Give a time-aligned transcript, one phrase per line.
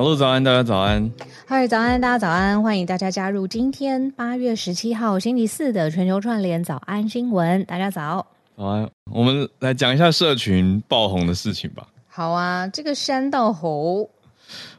[0.00, 1.12] 小鹿早安，大家早安。
[1.46, 7.62] 嗨，早安，大家早安，欢迎大家加入今天八月十七号星期四的全球串联早安新闻。
[7.66, 8.90] 大家早，早安。
[9.12, 11.86] 我们来讲一下社群爆红的事情吧。
[12.08, 14.08] 好啊，这个山道猴，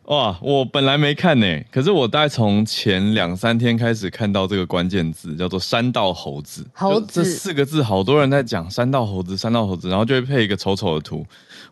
[0.05, 6.65] 哇，我本来没看呢，可是我大概从前两三天开始看到这个关键字，叫做山道猴子。
[6.73, 11.23] 猴子这四个字，好多人在讲山道猴子，山道猴子，然后就会配一个丑丑的图，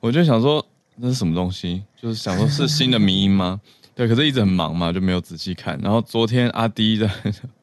[0.02, 0.64] 我就想说。
[1.00, 1.84] 那是什么东西？
[2.02, 3.60] 就是想说，是新的迷音吗？
[3.96, 5.78] 对，可是一直很忙嘛，就没有仔细看。
[5.84, 7.10] 然后昨天阿迪在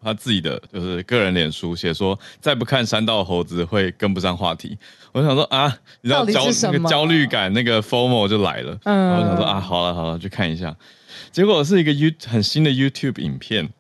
[0.03, 4.77] 他自己的就是个人脸书写说，再不看山道猴子会跟不上话题。
[5.13, 8.79] 我就想说啊，你知道焦那个焦虑感，那个 FOMO 就来了。
[8.85, 10.77] 嗯，然后我想说啊，好了好了，去看一下。
[11.33, 13.71] 结果是一个 You 很新的 YouTube 影片。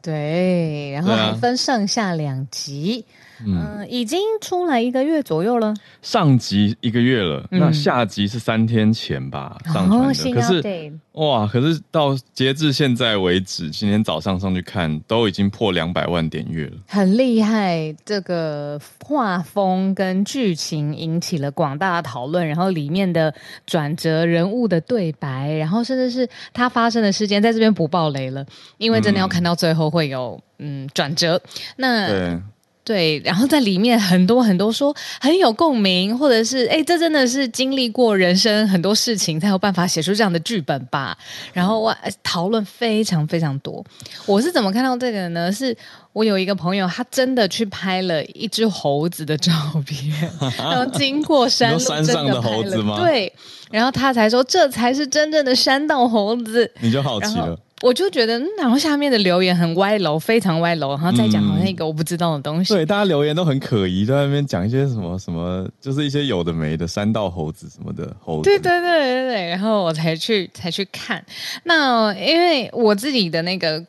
[0.00, 3.04] 对，然后还分上下两集。
[3.44, 5.74] 嗯、呃，已经出来一个月左右了。
[6.02, 9.96] 上集一个月了，嗯、那下集是三天前吧上传的。
[9.96, 17.94] 哦、可是哇，可是到截至现在为止，今天早上上去看，都已经破两百万点阅了，很厉害。
[18.04, 23.32] 这个画风跟剧情引起了广大的讨论，然后里面的
[23.64, 28.44] 转折、人物的对白，然后甚至是它发生的事件，在这边不爆雷了，
[28.78, 31.40] 因为真的要看到最后会有嗯转折。
[31.76, 32.40] 那
[32.84, 33.20] 对。
[33.24, 41.16] 然后在里面很多很多说很有共鸣，或者是哎，这真的是经历过人生很多事情才有办法写出这样的剧本吧？
[41.52, 43.84] 然后我，讨论非常非常多。
[44.26, 45.50] 我是怎么看到这个呢？
[45.50, 45.76] 是
[46.12, 49.52] 我有一个朋友，他真的去拍了一只猴子的照
[49.84, 53.00] 片，然后经过山路， 山上的猴子吗？
[53.00, 53.32] 对，
[53.70, 56.70] 然后他才说这才是真正的山道猴子。
[56.80, 57.58] 你就好奇了。
[57.82, 62.72] 我就觉得，然后下面的留言很歪楼，非常歪楼，然后再讲好像一个我不知道的东西。
[62.72, 68.44] 嗯、对，大家留言都很可疑，在那边讲一些什么什么，就是一些有的没的山道猴子什么的猴子。
[68.44, 71.22] 对对对对对，然后我才去才去看。
[71.64, 73.84] 那因为我自己的那个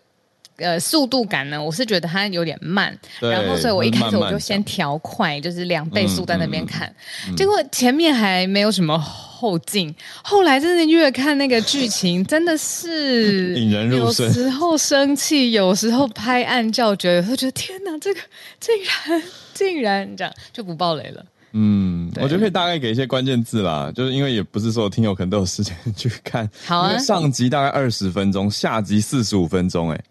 [0.57, 6.87] 呃速度感呢，我是觉得它有点慢，然后所以我一开始我就先调快，慢慢就是两倍速在那边看，
[7.27, 9.03] 嗯嗯、结果前面还没有什么。
[9.37, 9.93] 后劲，
[10.23, 14.25] 后来真的越看那个剧情，真的是引人入胜。
[14.25, 18.19] 有时候生气，有时候拍案叫绝，有时候觉得天哪，这个
[18.61, 19.23] 竟然
[19.53, 21.23] 竟然这样就不爆雷了。
[21.51, 26.49] 嗯，我觉得可以大概给一些关键字啦，就是因为也不是说听友可能都有时间去看。
[26.65, 30.01] 好啊，上集大概二十分钟，下集四十五分钟，哎，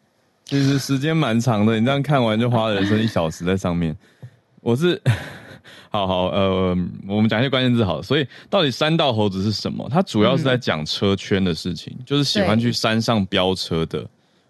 [0.44, 1.78] 其实时间蛮长的。
[1.78, 3.96] 你这样看完就花了人生一小时在上面。
[4.60, 5.00] 我是。
[5.90, 8.02] 好好，呃，我们讲一些关键字好了。
[8.02, 9.88] 所以，到底山道猴子是什么？
[9.88, 14.04] 它主要是在讲车圈的事情，嗯、就是喜欢去山上飙车的，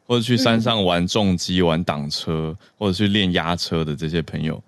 [0.06, 4.58] 或者去山上玩重机、嗯、玩挡车，或者去练压车的这些朋友，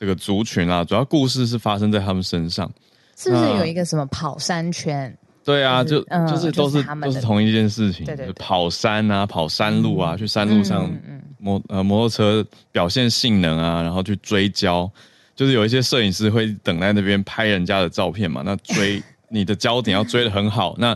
[0.00, 2.70] 这个族群啊，主要故事是发生在他们身上。
[3.14, 5.14] 是不是有一个什么跑山圈？
[5.44, 10.90] 对啊，就、就就是都是、嗯、都是同一件事情，对对对，跑山啊，跑山路啊，嗯、去山路上
[11.38, 14.90] 摩呃摩托车表现性能啊，然后去追焦。
[15.34, 20.90] 就是有一些摄影师会等在那边拍人家的照片嘛，那追 你的焦点要追得很好，那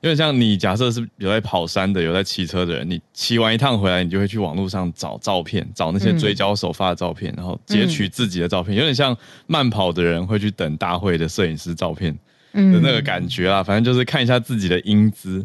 [0.00, 9.14] 有点像你假设是有在跑山的，有在骑车的人，你骑完一趟回来，你就会去网络上找照片，找那些追焦手发的照片，然后截取自己的照片，有点像
[9.46, 12.18] 慢跑的人会去等大会的摄影师照片。
[12.52, 15.44] 的那个感觉啦，反正就是看一下自己的英姿，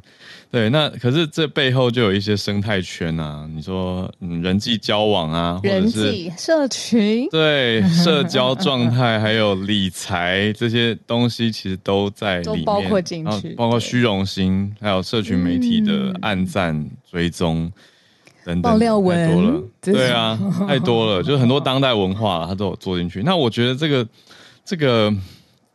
[0.52, 0.70] 对。
[0.70, 17.72] 那可是这背后就有一些生态圈啊，你说嗯，人际交往啊，或者是人际社群，对， 社交状态还有理财这些东西，其实都在里面，包括进去，包括虚荣心，还有社群媒体的暗赞、追踪
[18.44, 23.24] 等等，爆料文太多了，对啊，太多了，就是很多当代文化它都有做进去。
[23.24, 24.06] 那我觉得这个
[24.66, 25.14] 这个。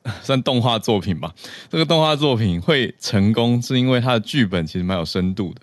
[0.22, 1.32] 算动画作品吧，
[1.70, 5.60] 这个动画作品会成功，是因为它的剧本其实蛮有深度的。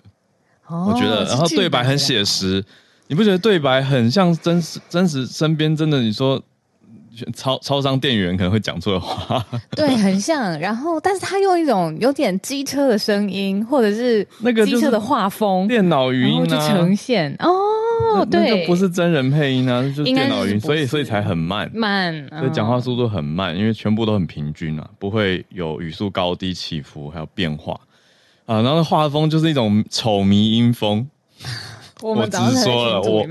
[0.66, 2.64] 哦，我觉得，然后对白很写实，
[3.08, 4.80] 你不觉得对白很像真实？
[4.88, 6.40] 真实身边真的，你说
[7.34, 9.44] 超超商店员可能会讲错的话，
[9.76, 10.58] 对，很像。
[10.58, 17.48] 然后，但是他用一种有点机车的声音，或者是那个机车的画风，电脑语音就呈现哦。
[18.14, 27.78] 那对，那就不是真人配音啊，就是电脑音，所以所以才很慢，慢，所以讲话速度很慢，因为全部都很平均啊，不会有语速高低起伏，还有变化。
[28.46, 28.60] 啊。
[28.62, 31.08] 然后画风就是一种丑迷音风，
[32.02, 33.26] 我，我直说了，我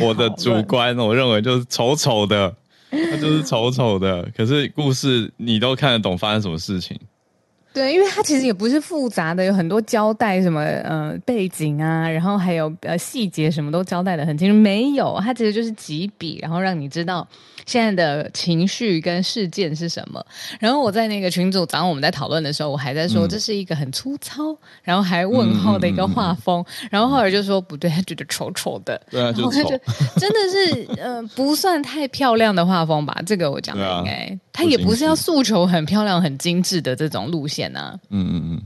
[0.00, 2.54] 我的主观，我认为就是丑丑的，
[2.90, 4.28] 它就是丑丑的。
[4.36, 6.98] 可是故事你都看得懂发生什么事情，
[7.72, 14.54] 对，因为它其实也不是复杂的，有很多交代什么呃背景啊，然后还有呃细节什么都交代的很清楚。
[14.54, 17.26] 没有，它其实就是几笔，然后让你知道
[17.66, 20.24] 现在的情绪跟事件是什么。
[20.60, 26.64] 然后我在那个群组，早上我们在讨论的时候，我还在说这是一个很粗糙，然后还问号的一个画风。
[26.90, 29.00] 然后后来就说不对，他觉得丑丑的。
[29.10, 29.68] 对啊，就丑。
[30.16, 33.16] 真的是呃不算太漂亮的画风吧？
[33.26, 37.72] 这个我讲的应该，他也不是要诉求很漂亮、很精致的这种路线。
[37.74, 38.62] 嗯嗯嗯，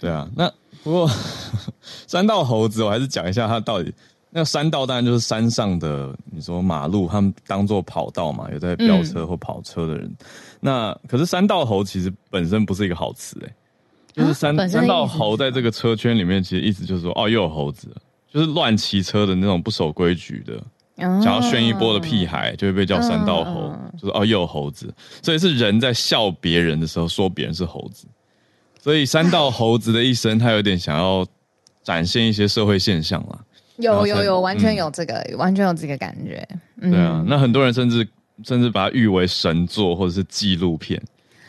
[0.00, 0.28] 对啊。
[0.36, 0.50] 那
[0.82, 1.10] 不过
[2.06, 3.92] 三道猴子，我还是讲一下他到底。
[4.36, 10.04] 那山道当然就是山上的，你说马路，他们当做跑道嘛，有在飙车或跑车的人。
[10.04, 10.16] 嗯、
[10.60, 13.54] 那可是山道猴其实本身不是一个好词哎，
[14.12, 17.88] 就是山、啊、山道猴在这个车圈里面，其实意思就是说，哦，又有猴子，
[18.30, 20.62] 就是乱骑车的那种不守规矩的。
[20.98, 24.92] 想要炫一波的屁孩就会被叫山道猴，嗯、就是哦又有猴子，
[25.22, 28.06] 所以是人在笑别人的时候说别人是猴子，
[28.82, 31.26] 所以山道猴子的一生他有点想要
[31.82, 33.38] 展现一些社会现象啦。
[33.78, 36.46] 有有有，完全有这个，嗯、完全有这个感觉。
[36.80, 38.06] 嗯、对啊，那很多人甚至
[38.44, 41.00] 甚至把它誉为神作或者是纪录片，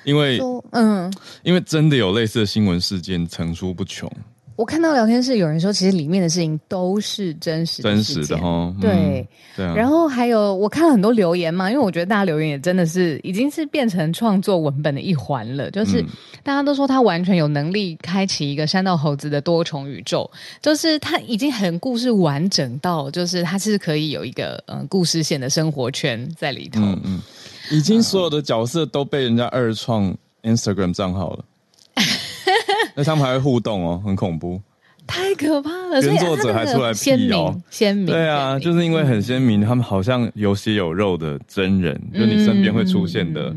[0.03, 0.39] 因为
[0.71, 1.11] 嗯，
[1.43, 4.11] 因为真的有类似的新闻事件层出不穷。
[4.57, 8.75] 我看到聊天室有人说，其实里面的事情都是真实的，真实的哈。
[8.81, 9.73] 对、嗯、对、啊。
[9.75, 15.69] 然后还有我看了很多留言嘛，因为我觉得大家留言也真的是已经是变成创作文本的一环了。
[15.69, 16.03] 就是
[16.41, 20.27] 大家都说他完全有能力开启一个山道猴子的多重宇宙，
[20.59, 26.81] 就是他已经很故事完整到，就是他是可以有一个嗯、呃、故事线的生活圈在里头。
[26.81, 27.21] 嗯嗯，
[27.69, 31.45] 已经所有的角色都被人家二创 Instagram 账号了。
[32.95, 34.61] 那他们还会互动哦，很恐怖，
[35.05, 36.01] 太可怕了。
[36.01, 43.53] 原作者还出来辟谣，鲜明，对啊，就是因为很鲜明，他们好像有血有肉的真人，就你身边会出现的。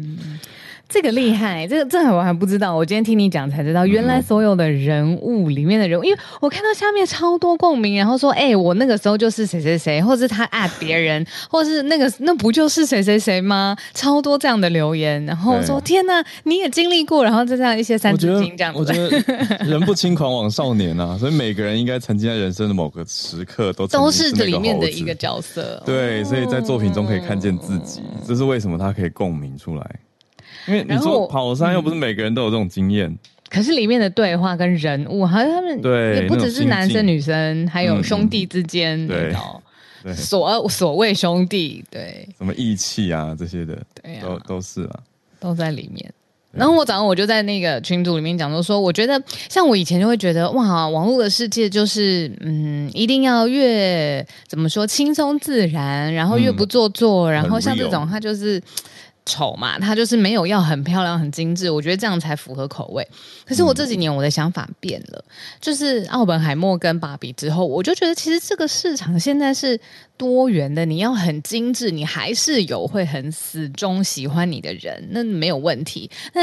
[0.91, 2.75] 这个厉害，这个这我还不知道。
[2.75, 13.77] 我今天听你讲才知道，原来所有的人物里面的人物，因为我看到下面超多共鸣，然后说，哎，我那个时候就是谁谁谁，或是他爱别人， 或是那个那不就是谁谁谁吗？
[13.95, 18.81] 超多这样的留言，然后说，天哪，你也经历过，然后就这样一些三字经这样子。
[18.81, 25.81] 我觉得，我觉得 人不轻狂枉少年啊，所以每个人应该曾经在人生的某个时刻都都是这里面的一个角色。
[25.87, 30.01] 对，所以在作品中可以看见自己，这是为什么他可以共鸣出来。
[30.67, 33.19] 因为你说跑山又不是每个人都有这种经验，
[33.49, 39.63] 可是里面的对话跟人物，好像他们对也不只是男生女生，还有兄弟之间那种
[40.15, 42.29] 所所谓兄弟，对。
[42.39, 45.01] 什么义气啊这些的，对啊，都都是啊，
[45.41, 46.13] 都在里面。
[46.53, 58.63] 然后我早上我就在那个群组里面讲说，说我觉得像我以前就会觉得哇，网络的世界就是嗯，一定要越怎么说轻松自然，然后越不做作，然后像这种他就是。
[59.27, 63.07] 丑嘛，他就是没有要很漂亮、很精致，我觉得这样才符合口味。
[63.45, 65.25] 可是我这几年我的想法变了，
[65.61, 69.79] 就是奥本海默跟芭比之后，我就觉得其实这个市场现在是
[70.17, 70.85] 多元的。
[70.85, 76.11] 你要很精致，你还是有会很死忠喜欢你的人，那没有问题。
[76.33, 76.43] 那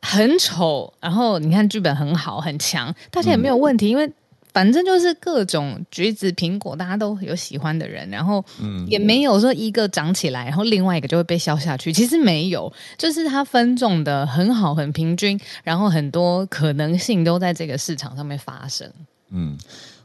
[0.00, 4.10] 很丑，然后你看剧本很好、很强，大家也没有问题，因为。
[4.52, 8.44] 反正就是各种橘子、苹果，大家都有喜欢的人，然后
[8.86, 11.92] 也没有说一个长起来，然后另外一个就会被削下去。
[11.92, 18.90] 其实没有，就是它分众的很好、很平均，然后很多可能性都在这个市场上面发生。
[19.30, 19.56] 嗯，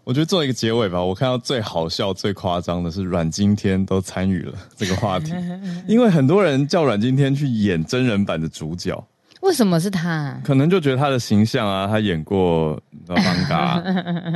[0.06, 1.04] 我觉得做一个结尾吧。
[1.04, 5.34] 我看到最好笑、最夸张的是阮经天都参与了这个话题，
[5.86, 9.04] 因为很多人叫阮经天去演真人版的主角。
[9.48, 10.40] 为什么是他？
[10.44, 12.80] 可能就觉得他的形象啊，他演过
[13.16, 13.16] 《邦
[13.50, 13.80] 嘎》，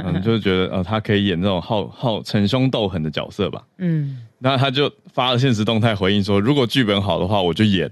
[0.06, 3.62] 嗯，就觉得呃，他可以演这种好好逞凶斗狠的角色吧。
[3.78, 7.92] 嗯，那他就发了现实动态回应说，如果剧本好的话，我就演。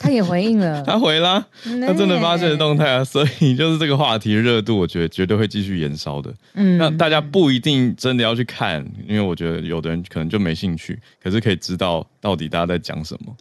[0.00, 6.34] 他也回应了， 他回啦，他真的发现实动态啊，所以就是这个话题热度，我觉得绝对会继续延烧的。
[6.54, 13.34] 嗯，那大家不一定真的要去看，因为我觉得有的人可能就没兴趣，可是可以知道到底大家在讲什么。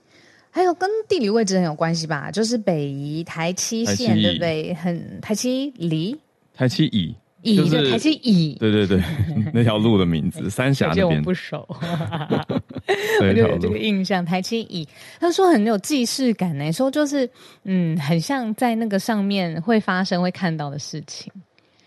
[0.56, 4.74] 还有跟地理位置很有关系吧，就是北宜台七线，对不对？
[4.76, 6.16] 很台七里，
[6.54, 9.04] 台七乙，乙就台七乙，对对对，
[9.54, 11.18] 那条路的名字，三峡那边。
[11.20, 11.68] 我不熟，
[13.20, 14.24] 我就有这个印象。
[14.24, 14.88] 台七乙，
[15.20, 17.30] 他说很有既视感呢，说就是
[17.66, 21.30] 嗯，很像在那个上面会发生、会看到的事情。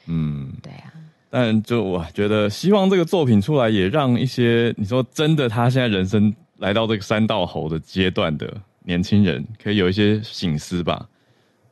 [0.04, 0.92] 嗯，对啊。
[1.30, 6.34] 但就我觉得，希望这个作品出来，也让一些你说真的，他现在人生。
[6.58, 8.52] 来到这个三道猴的阶段的
[8.84, 11.08] 年轻人，可以有一些醒思吧。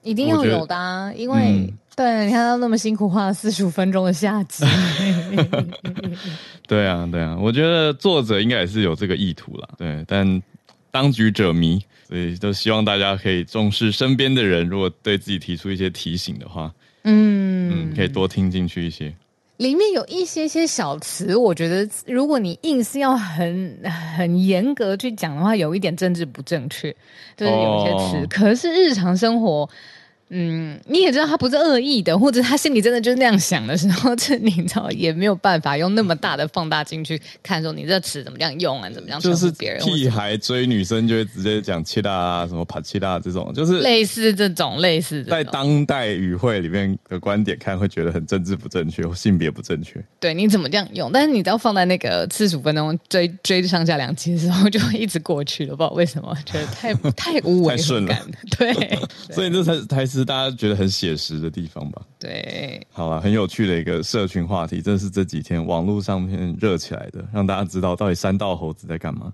[0.03, 4.65] 一定要有的啊，因为、嗯、对，你看他那么辛苦画了四十五分钟的下集。
[6.69, 9.69] 对啊，对啊，我觉得作者应该也是有这个意图啦。
[9.77, 10.41] 对，但
[10.93, 19.13] 当局者迷，所以都希望大家可以重视身边的人，如果对自己提出一些提醒的话，嗯嗯，可以多听进去一些。
[19.57, 23.79] 里面有一些些小词，我觉得如果你硬是要很
[24.17, 26.95] 很严格去讲的话，有一点政治不正确，
[27.37, 28.17] 就是有些词。
[28.17, 29.69] 哦、可是日常生活。
[30.29, 50.03] 嗯，你也知道他不是恶意的，或者他心里真的就是那样想的时候，这你知道也没有办法用那么大的放大镜去看，说你这词怎么样用啊，怎么样就是别人屁孩追女生就会直接讲切大啊什么帕切大这种，就是类似这种类似在当代语汇里面的观点看，会觉得很政治不正确或性别不正确。
[50.19, 51.11] 对，你怎么这样用？
[51.13, 58.27] 但是你只要放在那个四十五分钟追追上下两集的时候，就会一直过去了，不知道为什么，觉得太 太无违和感了。
[58.59, 58.99] 对， 对
[59.33, 62.03] 所以这才才是大家觉得很写实的地方吧？
[62.19, 69.33] 对，好了，很有趣的一个社群话题，这是这几天网络上面热起来的，让大家知道到底三道猴子在干嘛。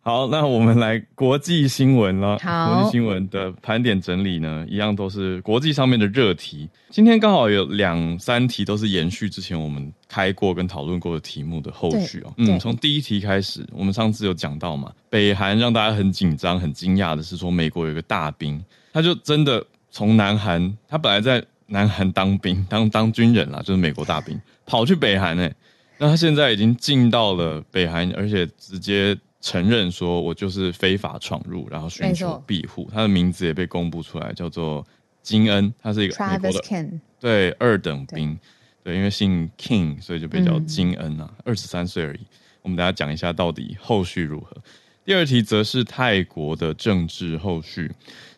[0.00, 2.38] 好，那我们来国际新闻了。
[2.38, 6.66] 好，国际新闻的盘点整理呢，一样都是国际上面的热题。
[6.88, 12.32] 今天刚好有两三题都是延续之前我们开过跟讨论过的题目的后续哦。
[12.38, 19.62] 嗯，从第一题开始，我们上次有讲到嘛，北韩让大家很紧张、很惊讶的是说，美国有一个大兵，他就真的。
[19.90, 25.54] 从南韩，他本来在南韩当兵，当当军人啦，就是美国大兵，跑去北韩诶，
[25.98, 32.88] 那他现在已经进到了北韩，而且直接承认说，我就是非法闯入，然后寻求庇护。
[32.92, 34.86] 他的名字也被公布出来，叫做
[35.22, 36.88] 金恩，他是一个美国的
[37.20, 38.38] 对二等兵，
[38.82, 42.20] 对，对，因为姓 King，所以就被叫金恩啊，二十三岁而已。
[42.62, 44.56] 我们等下讲一下到底后续如何。
[45.04, 47.90] 第二题则是泰国的政治后续。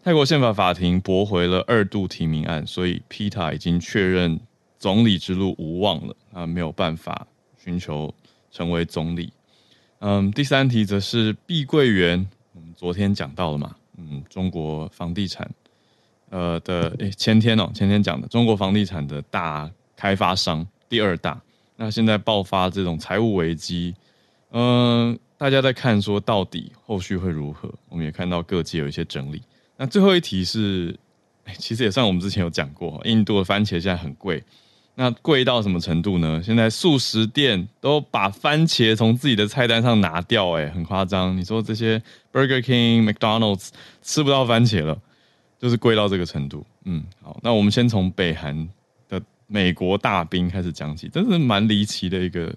[0.02, 4.40] 泰国宪法法庭驳回了二度提名案，所以皮塔已经确认
[4.78, 7.26] 总理之路无望了，啊，没有办法
[7.62, 8.12] 寻求
[8.50, 9.30] 成为总理。
[9.98, 15.50] 嗯，第三题则是碧桂园，我们昨天讲到了嘛，嗯，中国房地产，
[16.30, 21.38] 呃的，诶，前天哦，前天讲的中国房地产的大开发商第二大，
[21.76, 23.94] 那现在爆发这种财务危机，
[24.52, 27.70] 嗯，大家在看说到底后续会如何？
[27.90, 29.42] 我们也看到各界有一些整理。
[29.80, 30.94] 那最后一题是，
[31.56, 34.44] 其实也算我们之前有讲过，印度的番茄现在很贵，
[34.94, 36.42] 那贵到什么程度呢？
[36.44, 41.34] 现在速食店都把番茄从自己的菜单上拿掉，哎，很夸张。
[41.34, 41.98] 你说这些
[42.30, 43.70] Burger King、McDonald's
[44.02, 45.00] 吃不到番茄了，
[45.58, 46.62] 就是贵到这个程度。
[46.84, 48.68] 嗯，好，那我们先从北韩
[49.08, 52.54] 的美国大兵开始讲起，真是蛮离奇的一个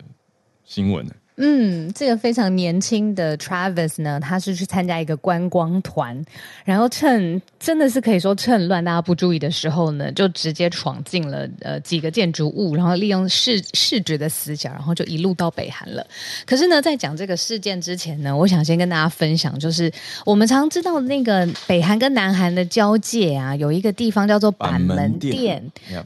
[0.65, 1.13] 新闻呢。
[1.37, 6.23] 嗯，这个非常年轻的 Travis 呢，他是去参加一个观光团，
[6.63, 16.05] 然后趁真的是可以说趁乱大家不注意的时候呢，就直接闯进了呃几个建筑物，然后利用视视觉的死角，然后就一路到北韩了。
[16.45, 19.91] 可是呢，在讲这个事件之前呢，我想先跟大家分享，就是
[20.27, 25.63] 我们常知道那个北韩跟南韩的交界啊，有一个地方叫做板门店，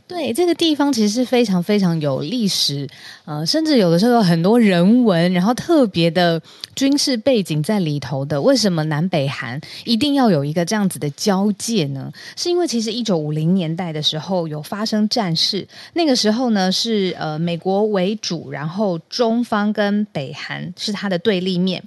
[0.07, 2.87] 对，这个地方其实是非常非常有历史，
[3.25, 5.16] 呃，甚至有的时候有很多人文。
[5.31, 6.41] 然后特别的
[6.75, 12.11] 军事背景在里头的，为什么南北韩一定要有一个这样子的交界呢？
[12.35, 21.83] 是因为其实一九五零年代的时候有发生战事，那个时候呢是呃美国为主，然后中方跟北韩是它的对立面。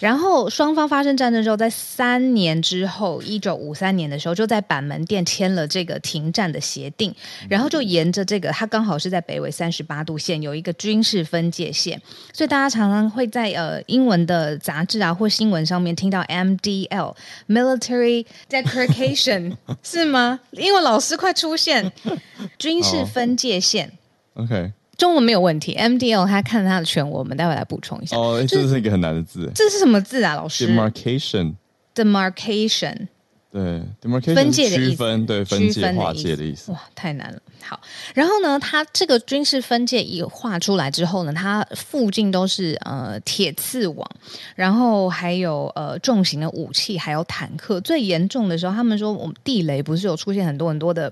[0.00, 7.14] 然后双方发生战争之后，在三年之后，一九五三年的时候，就在板门店签了这个停战的协定。
[7.48, 12.00] 然后就沿着这个，它刚好是在北纬三十八度线，有一个军事分界线，
[12.32, 17.14] 所以大家常常会在呃英文的杂志啊或新闻上面听到 MDL
[17.48, 20.40] Military Demarcation 是吗？
[20.52, 21.92] 英文老师快出现，
[22.58, 23.92] 军事分界线。
[24.34, 24.44] Oh.
[24.44, 24.72] OK。
[24.96, 28.16] 中文没有问题，MDL 他看他的全文，我们待会来补充一下。
[28.16, 29.50] 哦，这是一个很难的字。
[29.54, 33.08] 这是什么字啊，老师？Demarcation，Demarcation。
[33.54, 36.72] 对分界的意思，分对，分界划界的意思。
[36.72, 37.40] 哇，太难了。
[37.62, 37.80] 好，
[38.12, 44.10] 然后呢，它这个军事分界一画出来之后呢，它附近都是呃铁刺网，
[44.56, 47.80] 然后还有呃重型的武器，还有坦克。
[47.80, 51.10] 最严重的时候，他们说我们地雷不是有出现很多很多的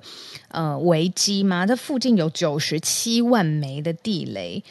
[0.48, 1.64] 呃危机吗？
[1.64, 4.62] 这附近有九十七万枚的地雷，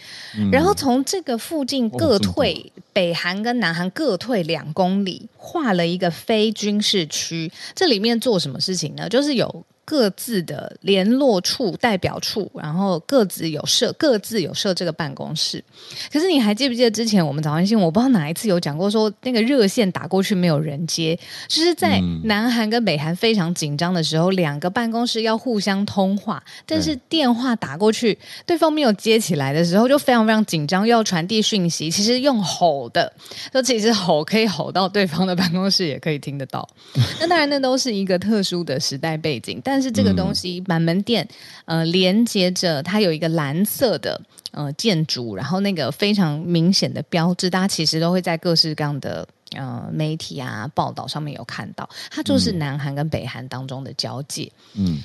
[0.51, 7.51] 然后从这个附近各退，北韩跟南韩各退两公里，画了一个非军事区。
[7.75, 9.07] 这里面做什么事情呢？
[9.09, 15.61] 就是有各自的联络处、代表处，然后各自有设各自有设这个办公室。
[16.09, 21.19] 可是你还记不记得之前我们早安新闻，我不知道哪一次有讲过说，那个热线打过去没有人接，
[21.49, 31.91] 就是在南韩跟北韩非常紧张的时候，两个办公室要互相通话，但是电话打过去，对方没有接起来的时候，就非常非常紧张，又要传递讯息。
[31.91, 33.11] 其实用吼的，
[33.53, 36.65] 就其实吼可以吼到对方的办公室，也可以听得到。
[37.19, 41.27] 那当然，那都是一个特殊的时代背景，但是这个东西满门店，
[41.65, 44.21] 呃，连接着它有一个蓝色的
[44.51, 54.51] 呃建筑，然后那个非常明显的标志，大家其实都会在各式各样的呃媒体啊报道上面有看到，它就是南韩跟北韩当中的交界。
[54.75, 54.99] 嗯，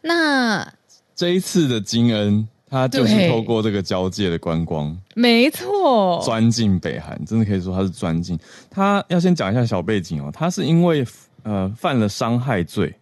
[0.00, 0.70] 那
[1.14, 8.38] 这一次的金恩，他就是透过这个交界的观光，没错，钻进北韩，真的可以说他是钻进。
[8.70, 11.04] 他要先讲一下小背景哦，他是因为
[11.42, 12.94] 呃犯了伤害罪。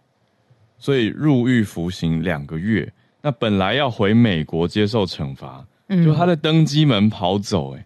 [0.77, 2.91] 所以入狱服刑两个月，
[3.21, 7.85] 那本来要回美国接受惩罚，嗯，就他在登机门跑走，欸，哎，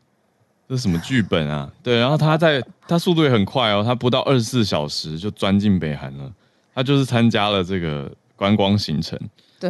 [0.68, 1.72] 这是什么剧本啊？
[1.82, 6.32] 对，然后他在他速度也很快哦，他不到二十四小时就钻进北韩了，
[6.76, 9.18] 他就是参加了这个观光行程，
[9.60, 9.70] 对，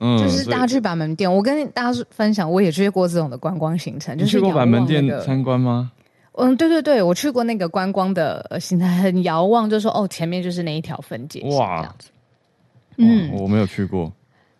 [0.00, 5.92] 嗯，就是大家去板门店，我跟大家分享，我也去过这种的观光行程，就是去过板门店参观吗？
[6.36, 12.08] 嗯，对对对，我去过那个观光的行程，很遥望，就说哦，前面就是那一条分界线，哇，这样子。
[12.96, 14.12] 嗯，我没有去过。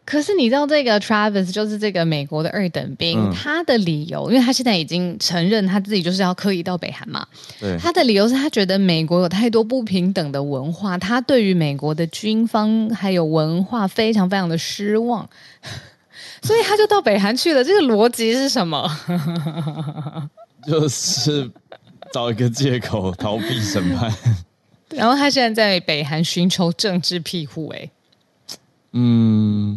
[0.07, 7.27] 可是你知道这个 Travis 就是这个美国的二等兵，嗯、他的理由，因为他现在已经承认他自己就是要刻意到北韩嘛。
[7.59, 7.75] 对。
[7.79, 15.27] 他的理由是他觉得美国有太多不平等的文化，他对于美国的军方还有文化非常非常的失望，
[16.45, 17.65] 所以他就到北韩去了。
[17.65, 18.87] 这个逻辑是什么？
[20.69, 21.51] 就是
[22.13, 24.13] 找一个借口逃避审判。
[24.95, 27.89] 然后他现在在北韩寻求政治庇护，哎。
[28.97, 29.77] 嗯，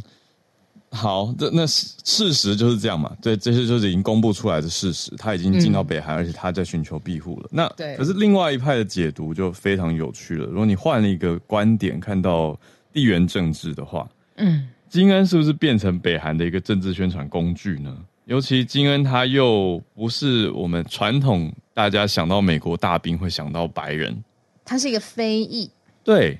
[0.92, 3.12] 好，这那事实就是这样嘛？
[3.20, 5.12] 对，这些就是已经公布出来的事实。
[5.18, 7.50] 他已经进到北韩，嗯、而且他在寻求庇护了。
[7.52, 10.46] 那对可是另外一派的解读就非常有趣了。
[10.46, 12.56] 如果你换了一个观点，看到
[12.94, 17.98] 地缘政治的话，嗯，金恩是不是变成北韩的一个政治宣传工具呢？
[18.26, 24.24] 尤其金恩他又不是我们传统大家想到美国大兵会想到白人，
[24.64, 25.72] 他是一个非裔，
[26.04, 26.38] 对。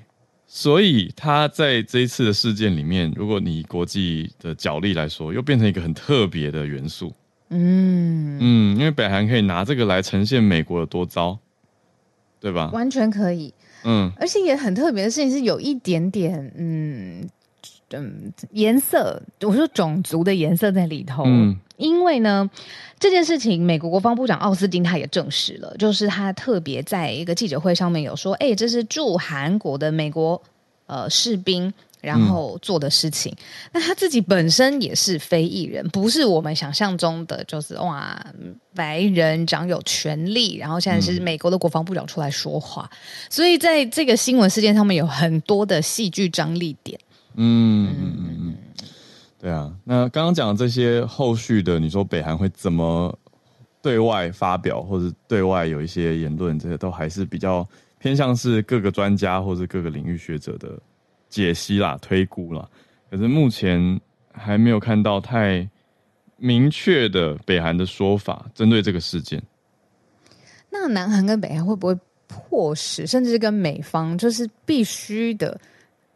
[0.50, 7.12] 所以他在这一次的事件里面，如果你以国际的角力来说，又变成一个很特别的元素。
[7.50, 11.38] 嗯嗯，因为北韩可以拿这个来呈现美国有多糟，
[12.40, 12.70] 对吧？
[12.72, 13.52] 完全可以。
[13.84, 17.28] 嗯，而且也很特别的事情是，有一点点嗯
[17.90, 21.22] 嗯颜色，我说种族的颜色在里头。
[21.26, 22.50] 嗯，因为呢。
[23.00, 30.42] 这件事情，美国国防部长奥斯汀他也证实了，就是他特别在一个记者会上面有说：“哎，这是驻韩国的美国
[30.86, 33.32] 呃士兵，然后做的事情。
[33.32, 38.20] 嗯、那他自己本身也是非裔人，不是我们想象中的，就是哇
[38.74, 42.96] 白人掌有权利，然后现在是美国的国防部长出来说话，嗯、
[43.30, 46.98] 所以在这个新闻事件上面有很多的戏剧张力点。
[47.34, 48.56] 嗯”嗯嗯嗯。
[49.40, 53.16] 对啊，那刚刚讲的这些后续的，你说北韩会怎么
[53.80, 57.64] 对外发表，或者对外有一些言论，这些都还是比较
[58.00, 60.76] 偏向是各个专家或者各个领域学者的
[61.28, 62.68] 解析啦、推估啦。
[63.08, 64.00] 可是目前
[64.32, 65.68] 还没有看到太
[66.36, 69.40] 明确的北韩的说法针对这个事件。
[70.68, 75.60] 那南韩跟北韩会不会迫使，甚至是跟美方，就是必须的？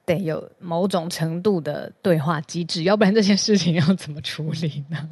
[0.04, 5.08] 得有某种程度的对话机制，要不然这件事情要怎么处理呢？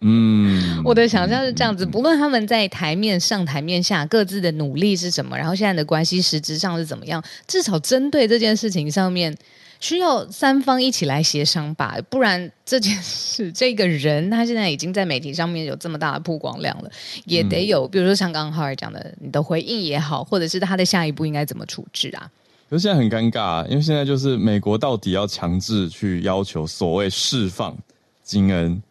[0.00, 9.34] 嗯， 我的想象是这样子，不论他们在台面上、台面下各自的努力是什么，然后现在的关系实质上是怎么样，至少针对这件事情上面，
[9.80, 16.90] 需要三方一起来协商吧，不然这件事这个人他现在已经在媒体上面有这么大的曝光量了，
[17.24, 22.28] 也得有，比如说像刚刚浩尔讲的，你的回应也好，或者是他的下一步应该怎么处置啊？
[22.68, 27.76] 可是现在很尴尬啊，因为现在就是美国到底要强制去要求所谓释放
[28.22, 28.82] 金恩，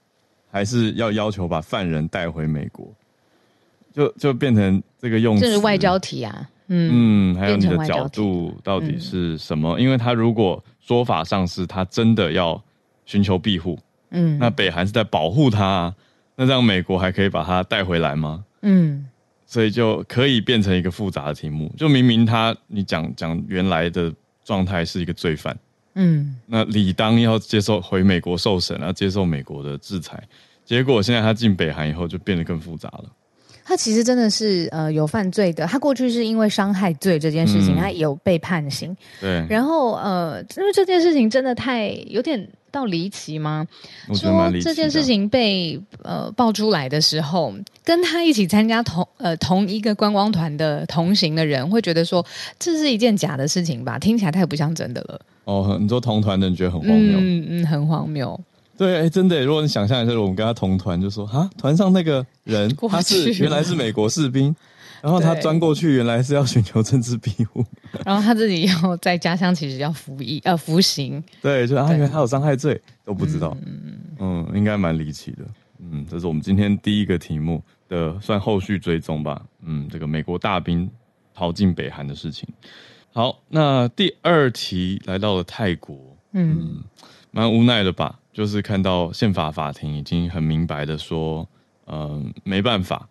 [0.52, 2.88] 还是要要求把犯人带回美国？
[3.92, 6.50] 就就变成这个用词，这是外交题啊。
[6.68, 9.78] 嗯嗯，还有你的角度到底是什么？
[9.78, 12.60] 嗯、因为他如果说法上是他真的要
[13.06, 13.78] 寻求庇护，
[14.12, 15.96] 嗯，那北韩是在保护他，啊，
[16.36, 18.46] 那这样美国还可以把他带回来吗？
[18.62, 19.06] 嗯。
[19.54, 21.72] 所以就可以变成一个复杂的题目。
[21.78, 24.12] 就明明他，你讲讲原来的
[24.44, 25.56] 状态是一个罪犯，
[25.94, 30.20] 嗯，那理当要接受回美国受审，要接受美国的制裁。
[30.66, 33.06] 结果现在他进北韩以后，就变得更复杂了。
[33.64, 38.98] 他其实真的是呃有犯罪的，他过去是因为伤害罪这件事情，嗯、他有被判刑。
[39.22, 43.66] 对，然后呃，因为这件事情真的太有点到离奇吗？
[44.16, 47.54] 说这件事情被呃爆出来的时候，
[47.86, 52.26] 跟他一起参加同呃同一个观光团的同行的人会觉得说，
[52.58, 54.00] 这是一件假的事情吧？
[54.00, 55.22] 听起来太不像真的了。
[55.46, 58.40] 哦，你说同团的人觉得很荒谬，嗯嗯，很荒谬。
[58.76, 64.54] 对，哎，真的，如果你想象一下，我们跟他同团，就说啊，团上那个人 他是原来是美国士兵，
[65.04, 67.62] 然后他钻过去，原来是要寻求政治庇护，
[68.06, 75.44] 然后他自己要在家乡其实要服役呃服刑，对，就啊，原来他有伤害罪都不知道，嗯嗯，应该蛮离奇的，
[75.80, 80.90] 嗯，这是我们今天第一个题目的算后续追踪吧，嗯，这个美国大兵
[81.34, 82.48] 逃进北韩的事情。
[83.12, 86.82] 好，那第二题来到了泰国，嗯，
[87.32, 88.20] 蛮无奈的吧。
[88.32, 91.48] 就是看到宪法法庭已经很明白的说，
[91.86, 93.08] 嗯、呃，没办法，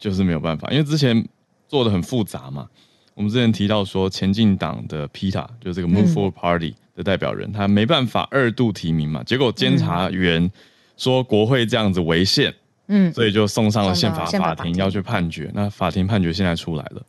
[0.00, 1.24] 就是没有办法，因为之前
[1.68, 2.66] 做的很复杂嘛。
[3.14, 9.22] 我们之前提到说，前进党的 PETA 就是这个 Move Forward Party 的代表人，嗯、他没办法二度提名嘛。
[9.22, 10.50] 结果监察员
[10.96, 12.52] 说国会这样子违宪，
[12.88, 15.50] 嗯，所以就送上了宪法法庭要去判决。
[15.54, 17.06] 那法庭判决现在出来了，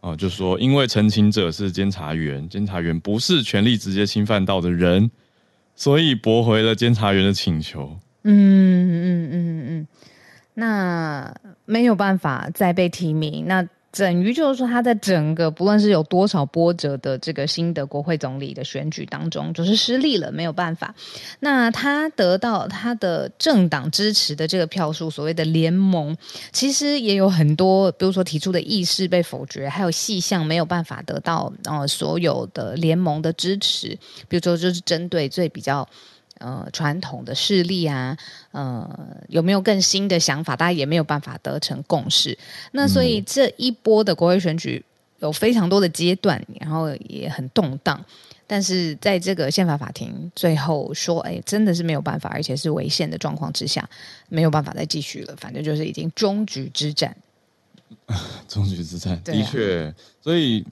[0.00, 5.10] 哦、呃，就说因为澄清者是监察员，监察员不是权力直接侵犯到的人。
[5.76, 7.98] 所以驳回了监察员的请求。
[8.22, 9.86] 嗯嗯嗯嗯，
[10.54, 11.34] 那
[11.64, 13.44] 没有办法再被提名。
[13.46, 13.66] 那。
[13.96, 20.92] 等于就是说，他在整个不论是有多少波折的这个新的国会总理的选举当中，就是失利了，没有办法。
[21.38, 26.16] 那他得到他的政党支持的这个票数，所谓的联盟，
[26.50, 33.96] 其实也有很多，比如说提出的议事被否决，还有细项没有办法得到呃所有的联盟的支持，
[34.26, 35.88] 比如说就是针对最比较。
[36.44, 38.14] 呃，传统的势力啊，
[38.52, 38.86] 呃，
[39.28, 40.54] 有没有更新的想法？
[40.54, 42.36] 大家也没有办法得成共识。
[42.72, 44.84] 那所以这一波的国会选举
[45.20, 48.04] 有非常多的阶段，然后也很动荡。
[48.46, 53.88] 但是在这个宪法法庭最后说，哎，真的是没有办法，而且是违宪的状况之下，
[54.28, 55.34] 没有办法再继续了。
[55.38, 57.16] 反正就是已经终局之战。
[58.46, 59.94] 终局之战，的确。
[60.20, 60.62] 所以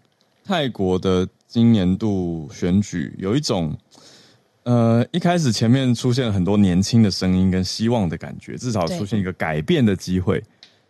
[0.45, 3.75] 泰国的今年度选举有一种。
[4.64, 10.42] 呃，一开始前面出现了很多年轻的声音跟希望的感觉，至少出现一个改变的机会。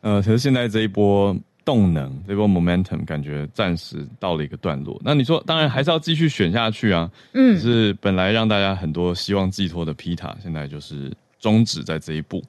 [0.03, 5.01] 呃，可是现在这一波动能，这波 momentum 感觉暂时到了一个段落。
[5.05, 7.11] 那你说，当然还是要继续选下去啊。
[7.33, 12.43] 嗯，只是本来让大家很多希望寄托的 PETA，现在就是终止在这一步。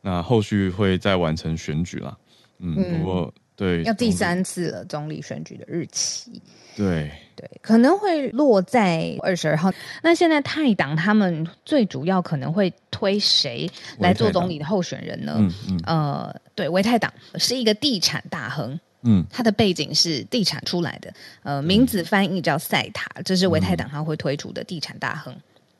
[0.00, 2.16] 那后续会再完成选举啦。
[2.60, 6.40] 嗯，嗯不过对，要第三次了，总理选举的日期。
[6.76, 9.72] 对对，可能会落在二十二号。
[10.02, 13.68] 那现在泰党他们最主要可能会推谁
[13.98, 15.34] 来做总理的候选人呢？
[15.38, 25.34] 嗯嗯，呃，对，维泰党是一个地产大亨，嗯，他的背景是地产出来的，呃，名字翻译叫赛塔，这是维泰党他会推出的地产大亨。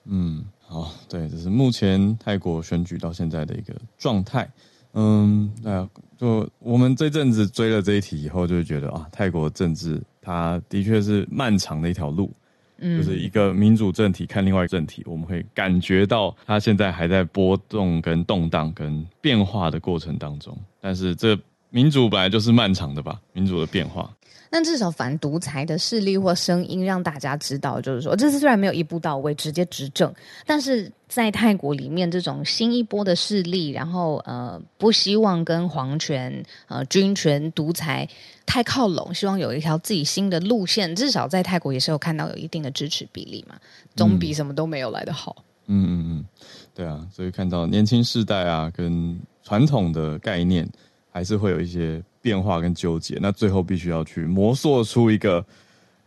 [0.06, 4.48] 嗯，好，对，这是目前泰国选举到现在的一个状态。
[4.94, 5.88] 嗯，那、啊、
[6.18, 10.02] 就我们这阵子追了这一题以后，就会觉得啊，泰国政治。
[10.24, 12.32] 它的确是漫长的一条路，
[12.78, 20.56] 嗯，就是一个民主政体看另外一个政体，我们会感觉到它现在还在波动、跟动荡、跟变化的过程当中。
[20.80, 21.38] 但是这
[21.74, 24.08] 民主本来就是漫长的吧，民主的变化。
[24.48, 30.14] 但至少反独裁的势力或声音让大家知道，就是说这次虽然没有一步到位直接执政，
[30.46, 38.08] 但是在泰国里面这种新一波的势力，然后呃不希望跟皇权、呃军权、独裁
[38.46, 43.56] 太靠拢，希望有一条自己新的路线，至少在泰国也是有看到有一定的支持比例嘛，
[43.96, 45.34] 总比什么都没有来的好。
[45.66, 46.24] 嗯嗯嗯，
[46.72, 50.68] 对啊，所以看到年轻世代啊，跟传统的概念
[51.14, 52.02] 还是会有一些。
[52.24, 55.44] 变化跟纠结，那最后必须要去磨塑出一个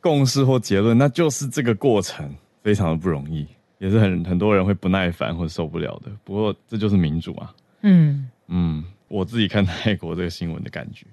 [0.01, 2.27] 共识或结论，那就是这个过程
[2.63, 3.45] 非常的不容易，
[3.77, 6.09] 也是很很多人会不耐烦或受不了的。
[6.23, 7.53] 不过这就是民主啊。
[7.81, 11.05] 嗯嗯，我自己看泰国这个新闻的感觉。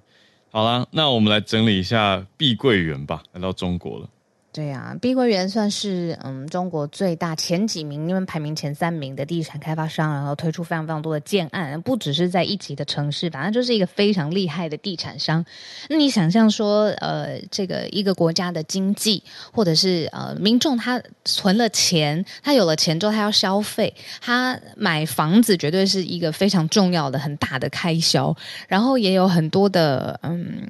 [0.51, 4.09] 好啦，那我们来整理一下碧桂园吧，来到中国了。
[4.55, 15.45] 对啊，碧桂园算是嗯中国最大前几名，因为排名前三名的地产开发商，然后推出非常非常多的建案，不只是在一级的城市，反正就是一个非常厉害的地产商。
[15.89, 19.21] 那你想象说，呃，这个一个国家的经济，
[19.53, 28.33] 或者是呃民众他存了钱，他有了钱之后他要消费，他买房子绝对是一个非常重要的很大的开销，
[28.69, 30.63] 然后也有很多的嗯，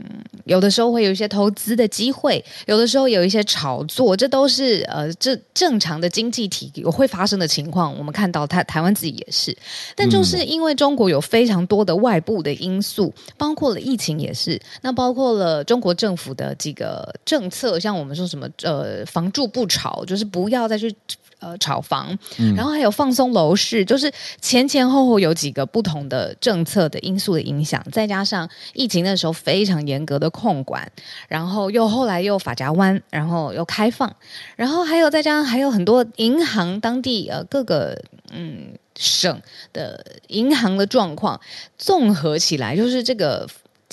[0.47, 3.74] 有的时候会有一些投资的机会，有的时候有一些炒。
[3.75, 7.97] 炒作，这都是呃这正常的经济体会发生的情况。
[7.99, 9.57] 我们看到台台湾自己也是，
[9.97, 20.95] 但就是因为中国有非常多的外部的因素，包括了疫情也是，那包括了中国政府的几个政策，像我们说什么呃房住不炒，就是不要再去。
[21.44, 22.18] 呃，炒房，
[22.57, 30.90] 然后还有放松楼市，就是前前后后有几个不同的政策的因素的影响，再加上疫情的时候非常严格的控管，
[31.28, 34.11] 然后又后来又法夹湾，然后又开放，
[34.57, 38.02] 然后还有再加上还有很多银行当地呃各个
[38.33, 39.42] 嗯省
[39.74, 41.38] 的银行的状况
[41.76, 43.46] 综合起来，就是这个。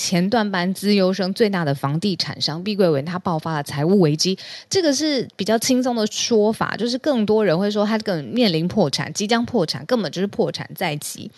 [0.03, 4.35] 前段班资优生最大的房地产商碧桂园，它爆发了财务危机，
[4.67, 11.29] 这个是比较轻松的说法，就是更多人会说它更面临破产，即将破产，根本就是破产在即。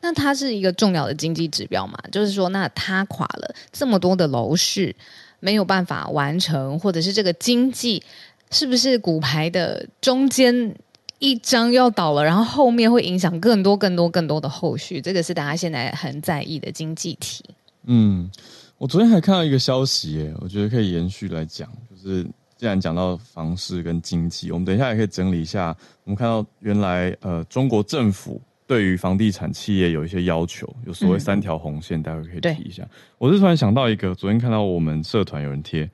[0.00, 1.98] 那它是一个重要的经济指标嘛？
[2.10, 4.96] 就是说，那它垮了，这么多的楼市
[5.38, 8.02] 没有办法完成，或者是这个经济
[8.50, 10.74] 是不是骨牌的中间
[11.18, 15.02] 一张要倒了，然后后面会影响更多、更多、更多的后续？
[15.02, 17.44] 这个是大家现在很在意的经济体。
[17.86, 18.30] 嗯，
[18.78, 22.24] 我昨天还看到一个消息，耶，我觉得可以延续来讲，就是
[22.56, 25.76] 既然讲到房市跟经济，我们等一下也可以整理一下。
[26.04, 32.86] 我们看到原来呃，中国政府对于房地产企业有一些要求，有所谓三条红线，待会可以提一下。
[33.18, 35.88] 我是突然想到一个，昨天看到我们社团有人贴，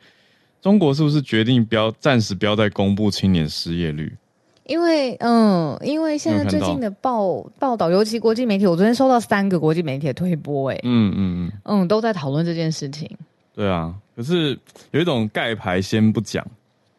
[0.61, 4.17] 中国是不是决定不要暂时不要再公布青年失业率？
[4.65, 13.11] 因为嗯，因为现在最近的报报道，尤其国际媒体，我昨天收到三个国际媒体的推播，哎，嗯嗯嗯，嗯，都在讨论这件事情。
[13.55, 14.57] 对啊，可是
[14.93, 16.47] 有一种盖牌先不讲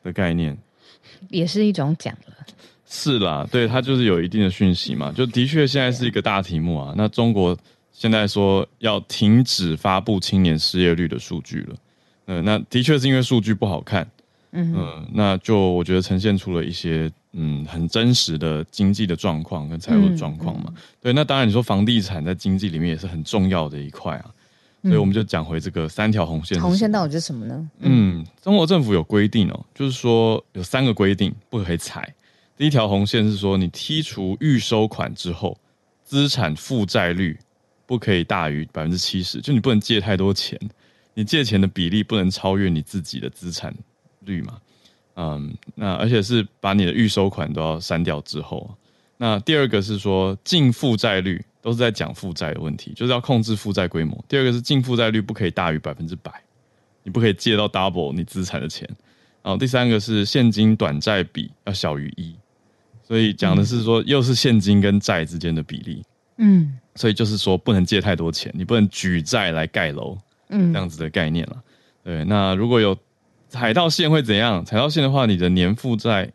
[0.03, 0.57] 的概念，
[1.29, 2.33] 也是一种讲了。
[2.85, 6.93] 是啦，对，它就是有一定的讯息嘛，就的确现在是一个大题目啊。
[6.97, 7.57] 那中国
[7.91, 11.75] 现在说要停止发布青年失业率的数据了，
[12.27, 14.05] 嗯，那的确是因为数据不好看，
[14.51, 17.09] 嗯嗯，那就我觉得呈现出了一些。
[17.33, 24.25] 嗯，很真实的经济的状况跟财务的状况嘛，嗯嗯、对，那当然你说房地产在经济里面也是很重要的一块啊，
[24.83, 26.61] 所以我们就讲回这个三条红线。
[26.61, 27.69] 红线到底是什么呢？
[27.79, 32.13] 嗯，中国政府有规定哦，就是说有三个规定不可以踩。
[32.55, 35.57] 第一条红线是说，你剔除预收款之后，
[36.03, 37.35] 资产负债率
[37.87, 40.59] 不可以大于百分之七十，就你不能借太多钱，
[41.15, 43.73] 你借钱的比例不能超越你自己的资产
[44.19, 44.59] 率嘛。
[45.15, 48.75] 嗯，那而且是把你的预收款都要删掉之后，
[49.17, 54.25] 那第二个是说净负债率都是在讲负债的问题，就是要控制负债规模。
[54.27, 56.31] 第二个是净负债率不可以大于百分之百，
[57.03, 58.89] 你不可以借到 double 你资产的钱。
[59.43, 62.35] 然后第三个是现金短债比要小于一，
[63.07, 66.03] 所以讲的是说又是现金跟债之间的比例。
[66.37, 70.17] 嗯，所以就是说不能借太多钱，你不能举债来盖楼，
[70.49, 71.63] 嗯，这样子的概念了。
[72.03, 72.97] 对，那如果有。
[73.53, 74.65] 踩到线会怎样？
[74.65, 76.27] 踩到线的话，你的年负债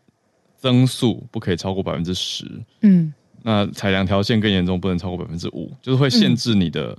[0.55, 2.45] 增速不可以超过百分之十。
[2.79, 6.97] 嗯，那踩两条线更严重，不能超过百分之五，就是会限制你的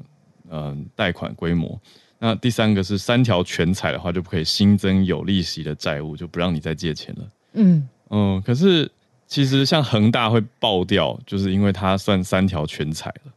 [0.50, 1.80] 嗯贷、呃、款规模。
[2.18, 7.28] 那第三个是三条全踩的话，就不可以新增有利息的债务，就不让你再借钱了。
[7.54, 8.90] 嗯嗯，可是
[9.26, 13.32] 其实像恒大会爆掉，就是因为它算三条全踩了。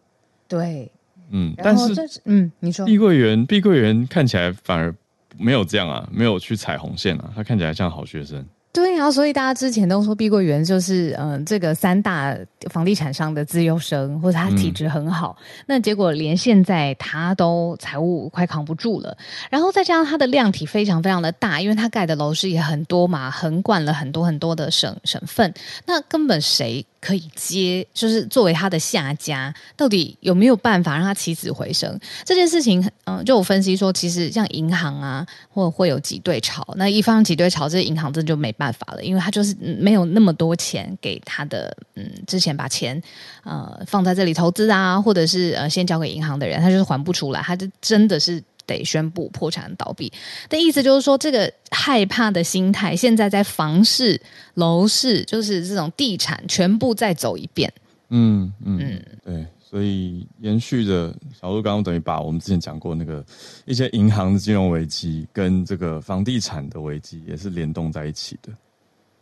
[0.49, 0.91] 对，
[1.31, 4.93] 嗯，但是嗯，你说碧桂园，碧桂园看起来反而。
[5.37, 8.45] 没有这样啊，没有去踩红线啊，他看起来像好学生。
[8.71, 12.35] 对啊，所以大家之前都说碧桂园就是嗯、呃，这个三大
[12.71, 15.37] 房地产商的资优生，或者他体质很好。
[15.39, 19.15] 嗯、那结果连现在他都财务快扛不住了，
[19.51, 25.53] 然后再加上他的量体非常非常的大，因为他盖的楼市也很多嘛，横贯了很多很多的省省份，
[25.85, 26.83] 那根本谁？
[27.03, 31.99] 可以接，就是作为他的下家，到底有没有办法让他起死回生？
[32.23, 43.01] 这件事情，嗯、就我分析说，其实像银行啊，或会有挤兑潮，那一方挤兑潮，这银行真的就没办法了，因为他就是没有那么多钱给他的，嗯，之前把钱
[43.43, 48.41] 呃放在这里投资啊，或者是呃先交给银行的人，他就是还不出来，他就真的是。
[48.65, 50.11] 得宣布破产倒闭
[50.49, 54.19] 的意思就是说，这个害怕的心态，现在在房市、
[54.55, 57.71] 楼市，就是这种地产，全部再走一遍。
[58.09, 63.25] 嗯嗯，嗯对，所以延续着小鹿刚刚等于把我们之前讲过那个
[63.65, 68.51] 一些银行的金融危机跟这个房地产的危机也是联动在一起的。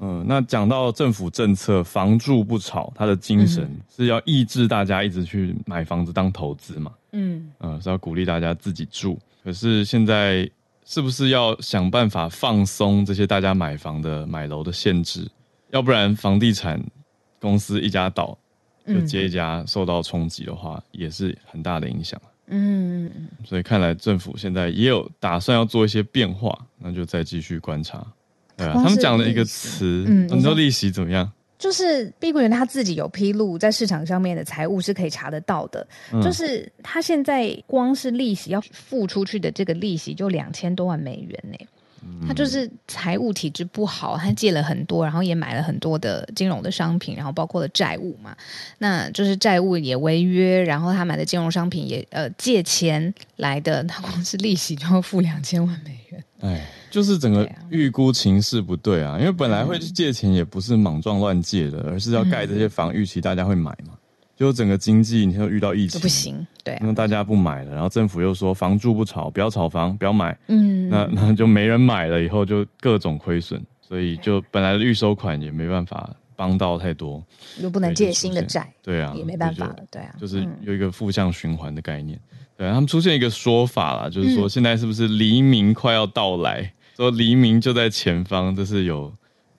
[0.04, 6.92] 嗯，那讲到政府政策“房住不炒”，它的精神是要抑制大家一直去买房子当投资嘛？
[7.12, 9.18] 嗯嗯，是要鼓励大家自己住。
[9.44, 10.50] 可是现在
[10.86, 15.28] 是不是要想办法放松这些大家买房的买楼的限制？
[15.72, 16.82] 要不然房地产
[17.40, 18.38] 公司一家倒，
[18.86, 22.22] 就接一家受到冲击的话，也是很大的影响。
[22.48, 23.10] 嗯，
[23.46, 28.06] 所以看来政府现在也有打算要做一些变化，那就再继续观察。
[28.58, 31.32] 对啊，他们讲了一个词，嗯，你说利息怎么样？
[31.62, 35.88] 就是碧桂园他自己有披露，在市场上面的财务是可以查得到的。
[36.12, 41.58] 嗯、就是他现在光是利息要付出去的这个利息就两千多万美元呢。
[42.04, 48.36] 嗯、他就是财务体质不好，他借了很多，然后也买了很多的金融的商品，然后包括了债务嘛。
[48.80, 56.01] 那就是债务也违约，然后他买的金融商品也呃借钱来的，他光是利息就要付两千万美元。
[56.42, 56.68] 哎。
[56.90, 63.94] 就是整个预估情势不对啊，因为本来会去借钱也不是莽撞乱借的，而是要盖这些房，预期大家会买嘛。
[64.36, 76.10] 就整个经济，你又遇到疫情不行，对，啊，那大家不买了，然后政府又说房住不炒，不要炒房，不要买，嗯，那那就没人买了，以后就各种亏损，所以就本来的预收款也没办法
[76.42, 77.24] 帮到太多，
[77.60, 82.20] 又不能借新的债，对啊，也没办法了，对啊，就是有一个负向循环的概念。
[82.58, 86.74] 对，他们出现一个说法啦，就是说现在是不是黎明快要到来？
[86.98, 89.14] 说黎明就在前方，这是有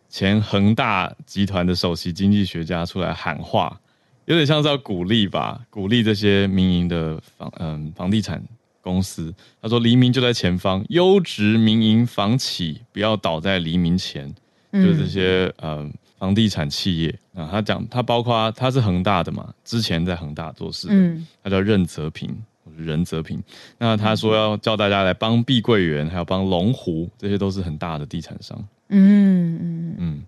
[0.09, 3.81] 前恒大集团的首席经济学家出来喊话，
[4.25, 8.43] 有点像是要鼓励吧，鼓励这些民营的房嗯房地产
[8.81, 9.33] 公司。
[9.61, 14.35] 他说黎明就在前方，优质民营房企不要倒在黎明前，
[14.73, 17.49] 就是这些嗯房地产企业啊。
[17.51, 22.33] 他讲他包括他是恒大的嘛，之前在恒大做事嗯，他叫任泽平。
[22.79, 23.43] 任泽平，
[23.77, 28.57] 那他说要叫大家来帮碧桂园，还有帮龙湖，这些都是很大的地产商。
[28.89, 30.23] 嗯嗯嗯，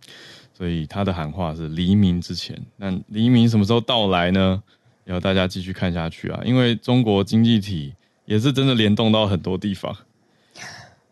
[0.52, 2.60] 所以他的喊话是黎明之前。
[2.76, 4.62] 那黎明什么时候到来呢？
[5.04, 7.94] 要大家继续看下去啊，因为中国经济体
[8.26, 9.96] 也是真的联动到很多地方，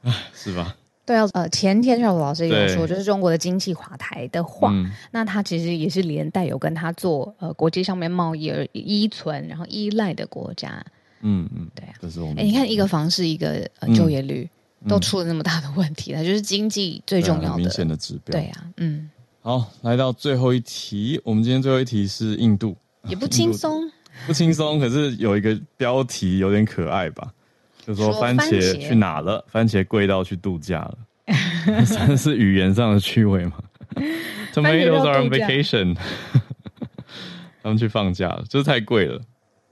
[0.03, 0.77] 啊是吧？
[1.05, 10.85] 对啊，呃，前天赵老师也有说，就是中国的经济垮台的话，嗯、那他其实也是连带有跟他做呃国际上面贸易而依存，然后依赖的国家。
[11.23, 12.39] 嗯嗯，对啊，这是我们。
[12.39, 14.49] 哎，你看一个房市，一个呃就业率、
[14.81, 18.39] 嗯、都出了那么大的问题，那、嗯、就是经济最重要的、明显的指标。
[18.39, 19.11] 对啊，嗯。
[19.41, 22.77] 好，来到最后一题，我们今天最后一题是印度，
[23.09, 23.91] 也不 轻松，
[24.25, 24.79] 不轻松。
[24.79, 27.33] 可是有一个标题有点可爱吧？
[27.87, 29.45] 就说番茄去哪了？
[29.49, 30.99] 番茄贵到去度假了，
[31.85, 33.53] 算是语言上的趣味吗
[34.55, 35.97] ？Tomatoes are on vacation，
[37.63, 39.21] 他们去放假了，就是太贵了。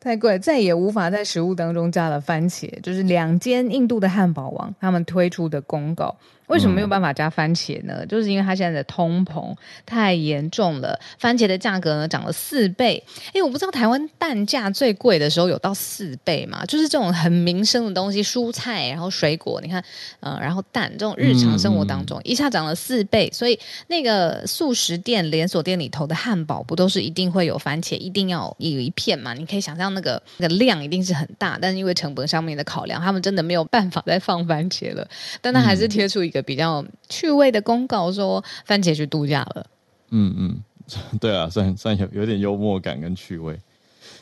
[0.01, 2.69] 太贵，再也无法在食物当中加了番茄。
[2.81, 6.17] 就是两间印度的汉堡王他们推出的公告。
[6.47, 7.99] 为什么没有办法加番茄呢？
[8.01, 9.55] 嗯、就是因为它现在的通膨
[9.87, 13.01] 太严重了，番茄的价格呢涨了四倍。
[13.33, 16.67] 哎，我不知道台湾蛋价最贵的时候有到四倍嘛？
[16.67, 19.81] 就是这种很民生的东西，蔬菜，然后水果，你看，
[20.19, 29.35] 呃，然后蛋这种日常生活当中、嗯、一下涨了四倍，所以那个素食店连锁店里头的汉堡不都是一定会有番茄，一定要有一片嘛？
[29.35, 35.09] 你可以想象那个那个量一定是很大，但是因为成本上面的考量，他们真的没有办法再放番茄了，
[35.41, 36.41] 但他还是贴出一个。
[36.51, 39.67] 比较趣味的公告说，番茄去度假了。
[40.09, 40.65] 嗯嗯，
[41.21, 43.57] 对啊，算算有有点幽默感跟趣味。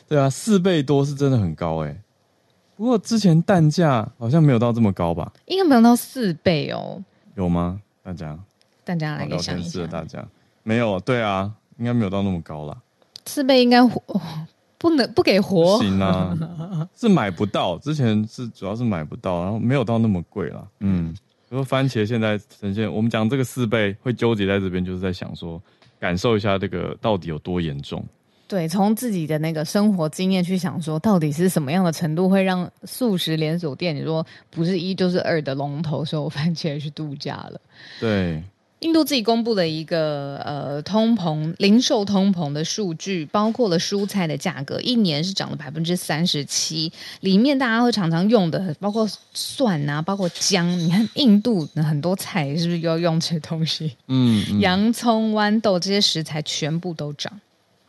[0.07, 1.97] 对啊，四倍多是真的很高哎。
[2.75, 5.31] 不过之前蛋价好像没有到这么高吧？
[5.45, 7.03] 应该没有到四倍哦。
[7.35, 7.81] 有吗？
[8.03, 8.37] 大家？
[8.83, 9.87] 大家来想一下。
[9.87, 10.23] 大家
[10.61, 10.99] 没有？
[10.99, 12.77] 对啊，应该没有到那么高了。
[13.25, 14.21] 四倍应该活
[14.79, 15.77] 不能不给活？
[15.77, 16.35] 行啊，
[16.97, 17.77] 是买不到。
[17.77, 20.65] 之前是主要是买不到，然后没有到那么贵啦。
[20.79, 21.13] 嗯。
[21.49, 25.59] 比如说番茄现在呈现，我们讲这个四倍会纠结在这边，就是在想说，
[25.99, 28.05] 感受一下这个到底有多严重。
[28.47, 37.59] 对，从自己的那个生活经验去想说，到底是什么样的程度会让素食连锁店，你说不是一就是二的龙头说番茄去度假了？
[37.99, 38.43] 对。
[38.79, 46.89] 印度自己公布了一个呃通膨零售通膨的数据，包括了蔬菜的价格，一年是涨了百分之三十七。
[47.19, 50.65] 里面大家会常常用的，包括蒜啊，包括姜。
[50.79, 53.97] 你看印度很多菜是不是要用这些东西？
[54.07, 57.37] 嗯，嗯，洋葱、豌豆这些食材全部都涨。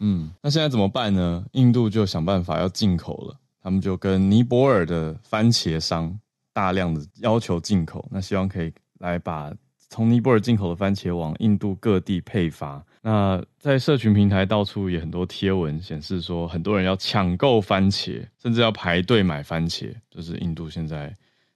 [0.00, 1.44] 嗯，那现在怎么办呢？
[1.53, 6.18] 印度就想办法要进口了，他们就跟尼泊尔的番茄商
[6.53, 9.53] 大量的要求进口，那希望可以来把。
[9.90, 21.12] 从尼泊尔进口的番茄往印度各地配发，那在社群平台到处也很多贴文显示说，很多人要抢购番茄，甚至要排队买番茄，就是印度现在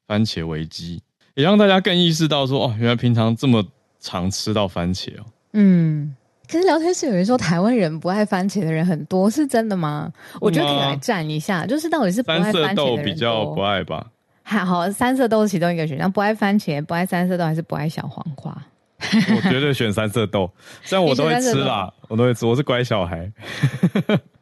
[0.09, 1.01] 番茄危机，
[1.35, 3.65] 也让大家更意识到说，哦，原来平常这么
[4.01, 5.25] 常吃到番茄哦。
[5.53, 6.17] 嗯，
[6.49, 10.13] 可是聊天室有人说台湾人不爱番茄的人很多，是真的吗？
[10.41, 14.11] 我觉得可以来站一下，就是到底是不爱番茄比较不爱吧。
[14.47, 16.13] 还好，三色豆是其中一个选项。
[16.13, 18.55] 不爱番茄，不爱三色豆，还是不爱小黄瓜？
[19.01, 20.49] 我绝对选三色豆，
[20.83, 22.47] 虽然我都会吃啦，我都会吃。
[22.47, 23.31] 我是乖小孩。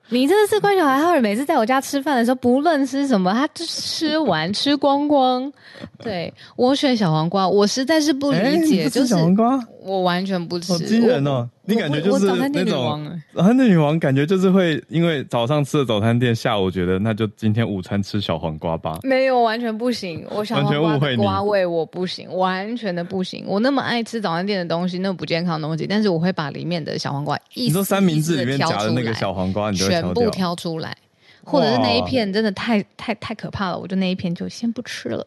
[0.08, 5.50] 你真的是乖小孩，浩尔每次在我家吃饭的时候，不论吃什么，他就吃完吃光光。
[5.98, 10.72] 对，我选小黄瓜，我实在是不理解，欸、就是小黄瓜，我完全不吃。
[10.72, 11.48] 好惊人哦！
[11.64, 18.98] 你感觉就是那种早餐店女王，感觉就是会因为早上吃的早餐店，下午觉得那就今天午餐吃小黄瓜吧。
[19.02, 20.26] 没有，完全不行。
[20.30, 23.44] 我小黄瓜的瓜味我不行，完全的不行。
[23.46, 30.96] 我那么爱吃早餐店的东西，那么不健康的东西，但是我会把里面的小黄瓜一你说三明治里面夹的那个小黄瓜，你全部挑出来，
[31.44, 35.26] 或者是那一片真的太太太可怕了，我就那一片就先不吃了。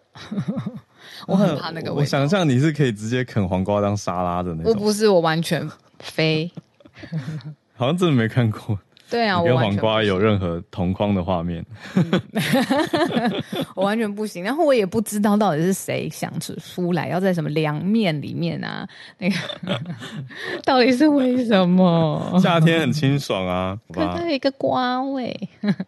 [1.27, 2.01] 我很怕那个味道。
[2.01, 4.71] 我想象你是可以直接啃黄瓜当沙拉的那种。
[4.71, 6.51] 我不是，我完全飞。
[7.75, 8.79] 好像真的没看过。
[9.07, 11.63] 对啊，跟黄瓜有任何同框的画面。
[13.75, 14.43] 我完全不行。
[14.43, 18.87] 然后我也不知道到底是谁想出来要在什么凉面里面啊？
[19.19, 19.35] 那个
[20.65, 22.39] 到底是为什么？
[22.41, 25.37] 夏天很清爽啊，可它有一个瓜味。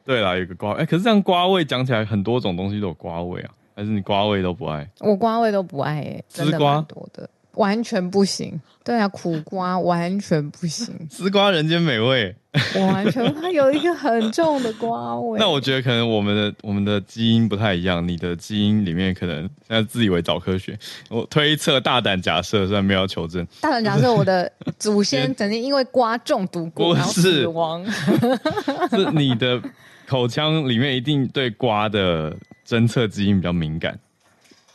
[0.05, 0.73] 对啦，有一个瓜。
[0.73, 3.49] 哎、欸，可是这样瓜味讲起来，很多种东西都有瓜味啊。
[3.78, 4.89] 还是你瓜味都不爱？
[5.01, 8.59] 我瓜味都不爱、欸，丝瓜多的完全不行。
[8.84, 10.95] 对啊，苦瓜完全不行。
[11.11, 12.34] 丝瓜人间美味，
[12.73, 15.38] 我完全它有一个很重的瓜味。
[15.41, 20.75] 那我觉得可能我们的我们的基因不太一样，你的基因里面可能现在自以为找科学。
[21.09, 23.45] 我推测大胆假设，虽然没有求证。
[23.61, 27.86] 大胆假设，我的祖先曾经因为瓜中毒过，然后死亡。
[28.89, 29.61] 是你的
[30.08, 32.36] 口腔里面一定对瓜的。
[32.68, 33.97] 侦测基因比较敏感，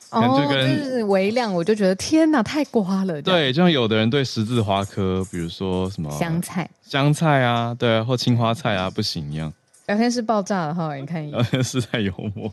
[0.09, 3.21] 哦，就跟就是微量，我就觉得天哪，太瓜了。
[3.21, 9.53] 对，就像有的人对十字花科，比如说什么香菜、香菜啊，对啊，或青花菜啊，不行一样。
[9.89, 12.51] 聊天室爆炸了哈，你看一眼，聊天室太幽默，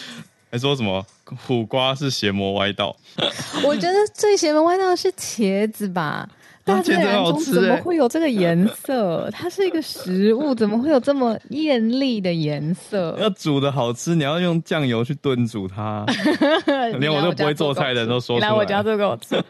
[0.50, 1.04] 还说什么
[1.46, 2.96] 苦瓜是邪魔歪道？
[3.62, 6.26] 我觉得最邪魔歪道的是茄子吧。
[6.68, 9.28] 大自然中怎么会有这个颜色？
[9.34, 13.16] 它是一个食物，怎么会有这么艳丽的颜色？
[13.20, 16.04] 要煮的好吃，你要用酱油去炖煮它。
[17.00, 18.48] 连我都不会做菜的人都说出来。
[18.48, 19.42] 来我家做给我吃，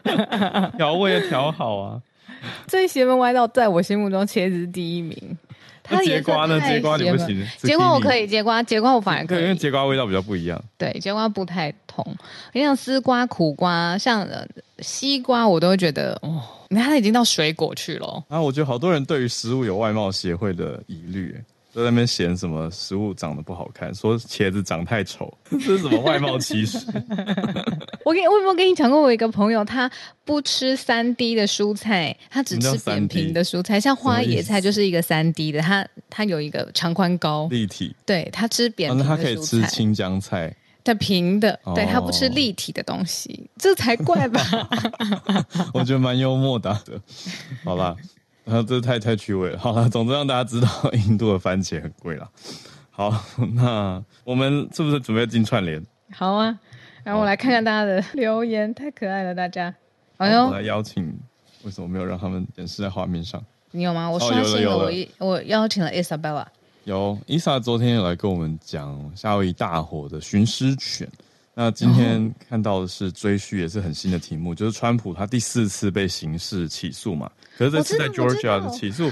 [0.77, 2.01] 调味要调好啊。
[2.67, 5.37] 最邪门歪道，在我心目中，茄子是第一名。
[5.83, 6.61] 它节瓜呢？
[6.61, 7.43] 节瓜你不行。
[7.57, 10.61] 节瓜我可以，节瓜节瓜我反而可以，因为节瓜味道比较不一样。
[10.77, 12.05] 对，节瓜不太同。
[12.53, 14.27] 像丝瓜、苦瓜，像
[14.79, 16.43] 西瓜，我都会觉得哦。
[16.69, 18.23] 你看，它已经到水果去了。
[18.29, 21.35] 啊，我觉得好多人对于食物有外貌协会的疑虑，
[21.73, 26.77] 都在那边嫌什么食物长得不好看，说茄子长太丑， 这是什么外貌歧视？
[28.05, 29.01] 我跟我有没有跟你讲过？
[29.01, 29.89] 我一个朋友，他
[30.23, 40.55] 不吃三 D 的蔬菜，他只吃扁平的蔬菜，像花野菜就是一个三 D 的，他他有一个长宽高立体，对，他吃扁平的蔬菜，哦，他可以吃青江菜。
[40.95, 44.41] 平的，对，它不吃立体的东西，哦、这才怪吧？
[45.73, 46.73] 我觉得蛮幽默的。
[47.63, 47.95] 好啦，
[48.45, 49.59] 然后这太太趣味了。
[49.59, 52.29] 好了，总之让大家知道印度的番茄很贵了。
[52.89, 53.13] 好，
[53.53, 55.83] 那我们是不是准备进串联？
[56.11, 56.57] 好啊，
[57.03, 59.73] 然后我来看看大家的留言，太可爱了，大家。
[60.17, 61.17] 哎呦，我来邀请，
[61.63, 63.43] 为什么没有让他们显示在画面上？
[63.71, 64.09] 你有吗？
[64.09, 66.45] 我刷新了，我我邀请了 Isabella。
[66.89, 71.07] 有伊莎昨天有来跟我们讲夏威夷大火的寻尸犬，
[71.53, 77.29] 那今天看到的是追续，也是很新的题目，就是川普他第四次被刑事起诉嘛。
[77.59, 79.03] 可是这次在 Georgia 的起诉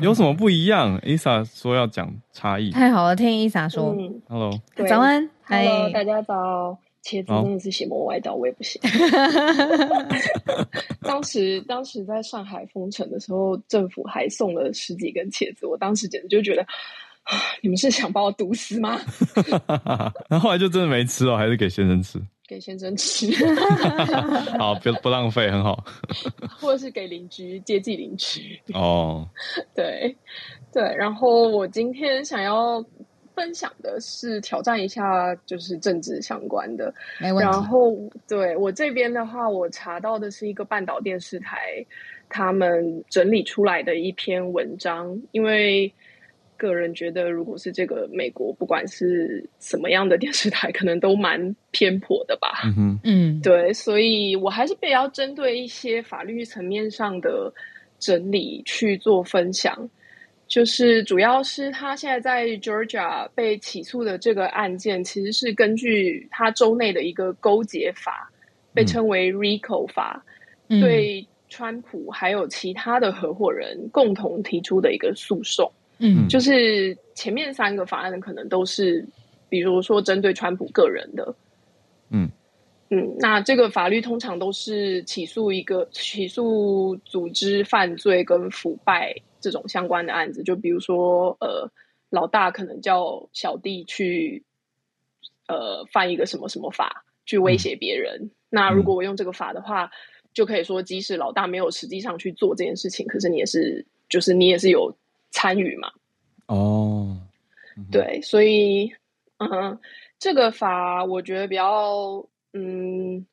[0.00, 0.96] 有什么不一样？
[1.04, 2.70] 伊莎说要讲差异。
[2.70, 3.92] 太好了，听伊莎说。
[3.98, 6.78] 嗯、Hello，早安，Hello，大家早。
[7.00, 8.78] 茄子真的是邪魔歪道，我也不行。
[11.00, 16.66] 当时，当时在上海封城的时候，政府还送了十几根茄子，我当时简直就觉得。
[17.60, 18.98] 你们是想把我毒死吗？
[20.28, 22.20] 然后后来就真的没吃哦，还是给先生吃？
[22.46, 23.26] 给先生吃。
[24.58, 25.84] 好，不不浪费，很好。
[26.58, 28.58] 或者是给邻居接济邻居。
[28.72, 29.28] 哦，
[29.74, 30.16] 对
[30.72, 30.82] 对。
[30.96, 32.82] 然后我今天想要
[33.34, 36.94] 分享的是挑战一下，就是政治相关的。
[37.20, 37.50] 没问题。
[37.50, 37.94] 然后
[38.26, 41.84] 对我这边的话，我查到的是一个半岛电视台
[42.30, 45.92] 他们整理出来的一篇文章，因为。
[46.58, 52.64] 个人觉得，如果是这个美国，不管是什么样的电视台，可能都蛮偏颇的吧。
[52.76, 57.50] 嗯，嗯，对，所以我还是比较针对一些法律层面上的
[57.98, 59.88] 整理去做分享。
[60.46, 68.30] 就是主要是他现在在 Georgia 被起诉的这个案件，其实是根据他州内的一个勾结法，
[68.72, 70.24] 被称为 RICO 法，
[70.68, 75.70] 嗯、对川普还有其他的合伙人共同提出的一个诉讼。
[75.98, 79.06] 嗯，就是前面三个法案可能都是，
[79.48, 81.34] 比如说针对川普个人的，
[82.10, 82.30] 嗯。
[82.90, 91.70] 嗯，那这个法律通常都是起诉一个起诉组织犯罪跟腐败这种相关的案子，就比如说呃，
[92.08, 94.42] 老大可能叫小弟去
[95.48, 99.90] 呃犯一个什么什么法去威胁别人，嗯、那如果我用这个法的话。
[100.34, 104.94] 就可以说，即使老大没有实际上去做这件事情，可是你也是，就是你也是有
[105.30, 105.90] 参与嘛。
[106.46, 107.16] 哦，
[107.92, 108.92] 对，所以，
[109.38, 109.78] 嗯，
[110.18, 113.26] 这个法我觉得比较，嗯，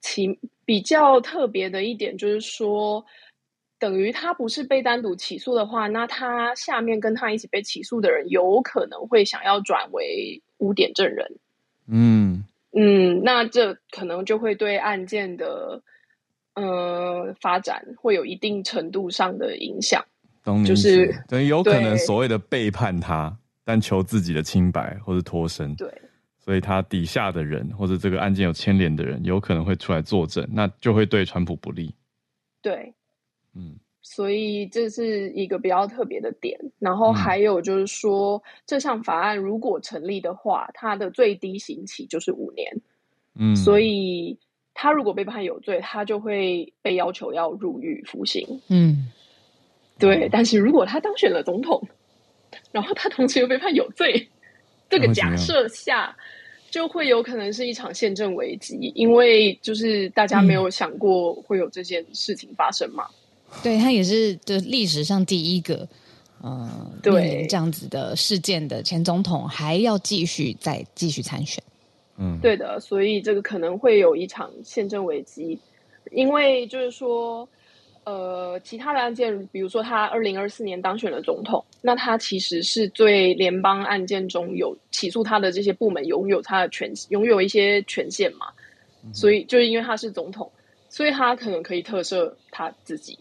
[0.00, 3.04] 其比较特别的一点就是说，
[3.78, 11.38] 等于他不是被单独起诉的话，那他下面跟他一起被起诉的人有可能会想要转为污点证人。
[11.86, 15.80] 嗯嗯，那这可能就会对案件的
[16.54, 20.04] 呃发展会有一定程度上的影响。
[20.64, 25.74] 就是等于有可能所谓的背叛他，但求自己的清白或者脱身。
[25.74, 25.90] 对，
[26.38, 31.92] 所以他底下的人或者这个案件有牵连的人，有可能会出来作证，那就会对川普不利。
[32.62, 32.94] 对，
[33.54, 36.56] 嗯，所以这是一个比较特别的点。
[36.78, 42.80] 然后还有就是说，嗯、这项法案如果成立的话，它的最低刑期就是五年。
[43.34, 44.38] 嗯，所以
[44.74, 48.60] 他如果被判有罪，他就会被要求要入狱服刑。
[48.68, 49.10] 嗯。
[49.98, 51.82] 对，但是如果他当选了总统，
[52.70, 54.28] 然后他同时又被判有罪，
[54.90, 56.14] 这个假设下
[56.70, 63.06] 就会有可能是一场宪政危机，因为就是大家没有想过会有这件事情发生嘛。
[63.50, 65.88] 嗯、对，他也是就历史上第一个，
[66.42, 66.70] 呃，
[67.02, 71.64] 对这样子的事件的前总统还要继续再继续参选。
[72.18, 75.58] 嗯，对的，所以这个可能会有一场宪政危机，
[76.10, 77.48] 因为就是说。
[78.06, 88.46] 呃，其他的案件，比如说他二零二四年当选了总统，那他其实是对联邦案件中有起诉他的这些部门拥有他的权，拥有一些权限嘛，
[89.04, 90.48] 嗯、所以就是因为他是总统，
[90.88, 93.18] 所以他可能可以特赦他自己，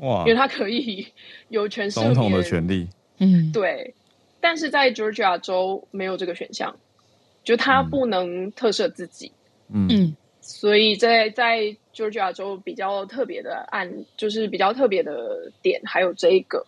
[0.00, 1.06] 哇，因为他可以
[1.48, 2.88] 有权赦总统的权利，
[3.20, 3.94] 嗯，对，
[4.40, 6.76] 但是在 Georgia 州没有这个选项，
[7.44, 9.30] 就他不能特赦自己，
[9.72, 9.86] 嗯。
[9.88, 10.16] 嗯。
[10.44, 16.64] 所以在在 Georgia 州比较特别的案，就是比较特别的点，还有这一个，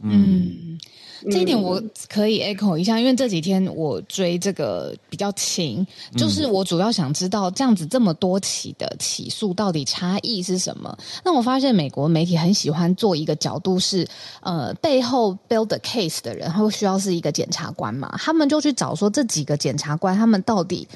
[0.00, 0.78] 嗯，
[1.22, 5.86] 嗯，这一点我可以 echo 一下，因为这几天我追这个比较勤，
[6.16, 10.96] 就是我主要想知道这样子这么多起的起诉到底差异是什么。
[11.24, 14.06] 那我发现美国媒体很喜欢做一个角度是，
[14.40, 20.88] 呃，背后 build the case 的人，他会需要是一个检察官嘛，他们就去找说这几个检察官他们到底。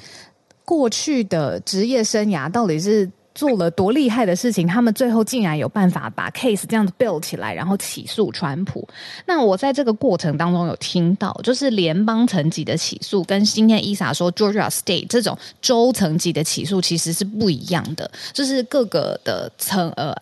[0.63, 4.67] 过去的职业生涯到底是做了多厉害的事情？
[4.67, 8.87] 他们最后竟然有办法把 case 这样子 build 起来，然后起诉川普。
[9.25, 20.13] 那我在这个过程当中有听到，就是联邦层级的起诉，跟今天伊莎说 Georgia State 这种州层级的起诉其实是不一样的，就是各个的层呃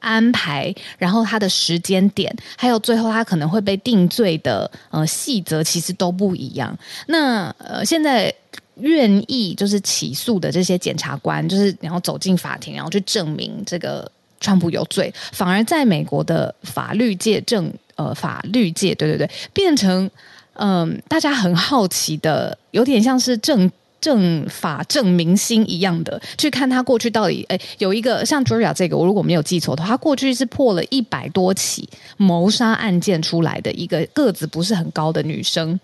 [0.00, 6.74] 安排，然后他的时间点，还有最后他可能会被定罪的呃细则，其实都不一样。
[7.08, 8.34] 那呃现在。
[8.76, 14.10] 愿意就是起诉的这些检察官，就是然后走进法庭，然后去证明这个
[14.40, 20.10] 川普有罪，反而在美国的法律界证呃法律界，对对对，变成
[20.54, 23.70] 嗯、大家很好奇的，有点像是证
[24.00, 35.80] 证法证明星一样的，去看他过去到底哎有一个像 Georgia 这个，我如果没有记错的话，他过去是破了一百多起谋杀案件出来的一个个子不是很高的女生。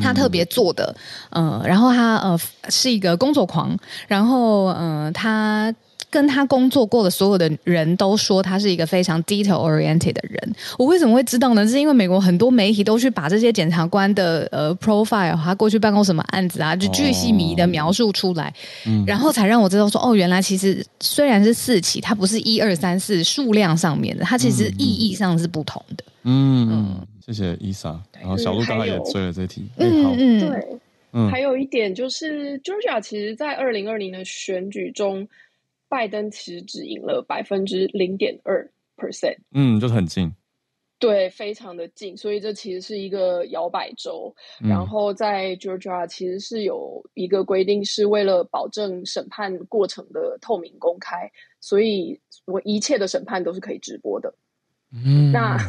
[0.00, 0.94] 他特别做的，
[1.30, 2.38] 嗯、呃，然后他呃
[2.68, 3.76] 是一个工作狂，
[4.06, 5.74] 然后嗯、呃，他
[6.10, 10.54] 跟他工作过的所有的人都说他是一个非常 detail oriented 的人。
[10.78, 11.66] 我为什么会知道呢？
[11.66, 18.52] 是因为美国很多媒体都去把这些检察官的呃 profile，他过去办过什么案子啊，就巨细靡的描述出来，
[18.86, 26.04] 哦、然后才让我知道说，哦，原来其实虽然是四起，它不是一二三四数量上面的，它其实意义上是不同的。
[26.24, 26.68] 嗯。
[26.70, 29.66] 嗯谢谢伊莎，然后小鹿刚刚也追了这题。
[29.78, 30.66] 嗯嗯，对，
[31.12, 35.26] 嗯，还有一点就是，Georgia 其实，在二零二零的选举中，
[35.88, 39.36] 拜登其实只赢了百分之零点二 percent。
[39.52, 40.32] 嗯，就是很近。
[40.98, 44.34] 对，非常的近，所以这其实是一个摇摆州。
[44.62, 51.30] 嗯、然后在 Georgia 其实是有一个规定，是为了保证审判过程的透明公开，
[51.60, 54.34] 所以我一切的审判都是可以直播的。
[54.92, 55.58] 嗯，那。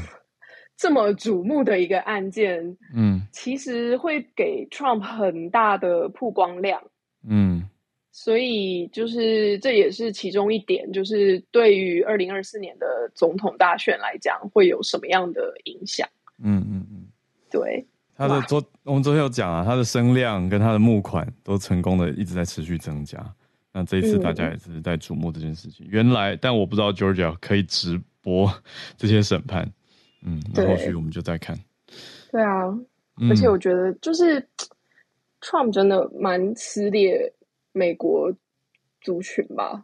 [0.80, 6.84] 这么瞩目的一个案件，嗯，其实会给 Trump 很大的曝光量，
[7.28, 7.68] 嗯，
[8.18, 16.10] 所以就是这也是其中一点，就是对于二零二四年的总统大选来讲，会有什么样的影响？
[16.44, 17.06] 嗯嗯嗯，
[17.52, 23.24] 对，他的昨我们昨天有讲啊，他的声量跟他的募款都成功的一直在持续增加。
[23.72, 25.86] 那这一次大家也是在瞩目这件事情。
[25.86, 28.52] 嗯、原来，但我不知道 Georgia 可以直播
[28.98, 29.72] 这些审判。
[30.26, 31.56] 嗯，那后续我们就再看。
[32.32, 32.64] 对啊，
[33.22, 34.44] 嗯、而且我觉得就是
[35.40, 37.32] Trump 真的蛮撕裂
[37.78, 38.34] 美国
[39.02, 39.84] 族群吧。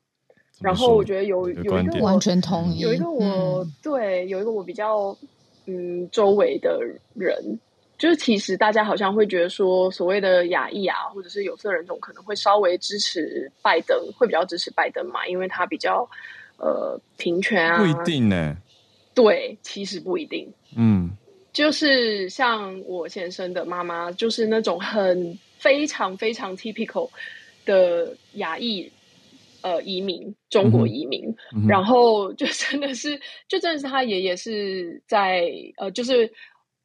[0.60, 5.18] 然后我觉得有有一个完全同意，有一个我对有一个我比较
[5.66, 6.80] 嗯周围的
[7.16, 7.60] 人，
[7.98, 16.08] 就是其实大家好像会觉得说，所谓的亚裔啊，或者是有色人种，可能会稍微支持拜登，会比较支持拜登嘛，因为他比较
[16.58, 18.56] 呃平权啊，不一定呢。
[19.16, 20.48] 对，其实不一定。
[20.76, 21.12] 嗯，
[21.52, 27.10] 就是像我先生的妈妈，就是那种很非常非常 typical
[27.66, 28.92] 的亚裔
[29.62, 36.32] 呃移民，中国移民，嗯、然后就真的是，就真的是他爷爷是在呃，就是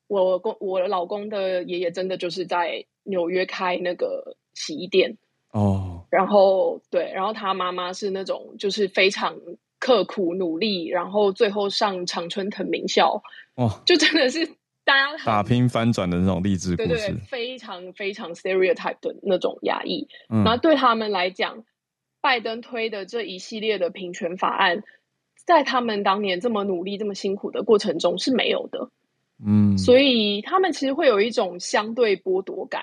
[0.07, 5.17] 我公我老公的爷爷，真的就是在纽约开那个洗衣店
[5.53, 9.37] 哦，然后对，然后他妈妈是那种就是非常。
[9.81, 13.23] 刻苦努力，然后最后上常春藤名校，
[13.55, 14.45] 哦，就真的是
[14.89, 20.09] 大家打拼翻转的那种励志故事，对对，非常非常 stereotype 的那种压抑。
[20.31, 21.63] 嗯，然后对他们来讲，
[22.23, 24.83] 拜登推的这一系列的平权法案，
[25.45, 28.89] 在他们当年这么努力、这么辛苦的过程中是没有的。
[29.45, 32.83] 嗯，所以他们其实会有一种相对剥夺感。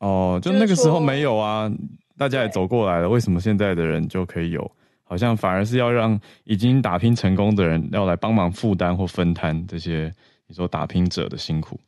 [0.00, 1.70] 哦，就那个时候没有啊，
[2.18, 4.68] 大家也走过来了，为什么现在的人就可以有？
[5.04, 10.12] 好像反而是要让已经打拼成功的人要来帮忙负担或分摊这些
[10.46, 11.78] 你说打拼者的辛苦。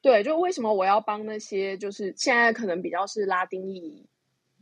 [0.00, 4.06] 对，就为什么我要帮那些就是现在可能比较是拉丁裔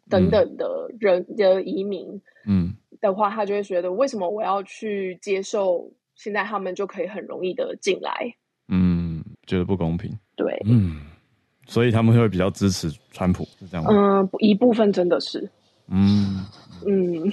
[0.09, 8.35] 等等的人的移民，嗯的话，他就会觉得为什么我要去接受现在他们就可以很容易的进来？
[8.69, 10.19] 嗯，觉得不公平。
[10.35, 11.03] 对，嗯，
[11.67, 13.91] 所以他们会比较支持川普，是这样吗？
[13.93, 15.49] 嗯，一部分真的是。
[15.89, 16.45] 嗯。
[16.87, 17.33] 嗯，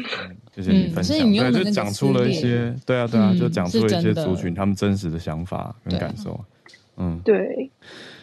[0.56, 1.18] 谢谢你分享，
[1.52, 6.44] 对，就讲出了一些，对啊对啊，就讲出了一些族群他们真实的想法跟感受，
[6.98, 7.70] 嗯，对，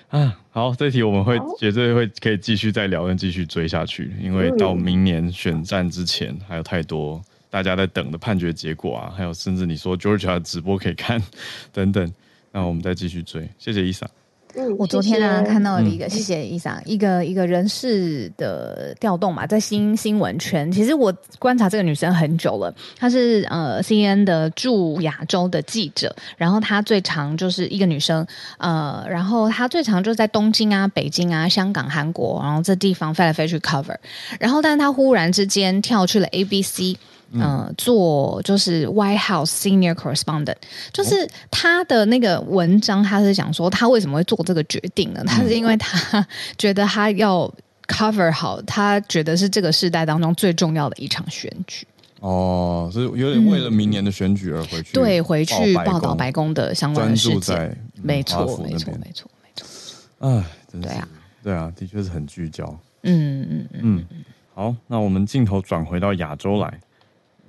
[0.08, 11.22] 啊，好，这题我们会绝对会可以继续再聊，跟继续追下去，因为到明年选战之前，还有太多大家在等的判决结果啊，还有甚至你说 Georgia 的直播可以看
[11.70, 12.12] 等等，
[12.50, 14.08] 那我们再继续追，谢谢伊莎。
[14.54, 28.26] 嗯，我昨天呢、啊、看到了一个，嗯、谢谢伊莎，一个一个人事的调动嘛，在新新闻圈，其实我观察这个女生很久了，她是呃 CNN 的驻亚洲的记者，然后她最长就是一个女生，
[28.58, 33.94] 呃，然后她最长就是在东京啊、北京啊、香港、韩国，然后这地方飞来飞去 cover，
[34.40, 36.96] 然后但是她忽然之间跳去了 ABC。
[37.32, 40.56] 嗯、呃，做就是 White House Senior Correspondent，
[40.92, 45.22] 就是他的那个文章，他是讲说他为什么会做这个决定呢？
[45.26, 46.26] 他是因为他
[46.58, 47.52] 觉得他要
[47.86, 51.86] cover 好，他觉得是这个世代当中最重要的一场选举。
[52.20, 57.76] 哦，是有点为了明年的选举而回去、嗯，对，回去报道白宫的相关的事情。
[58.02, 59.70] 没错，没错，没错，没错。
[60.18, 61.08] 哎，对啊，
[61.42, 62.66] 对啊，的确是很聚焦。
[63.04, 64.24] 嗯嗯嗯嗯。
[64.52, 66.78] 好，那我们镜头转回到亚洲来。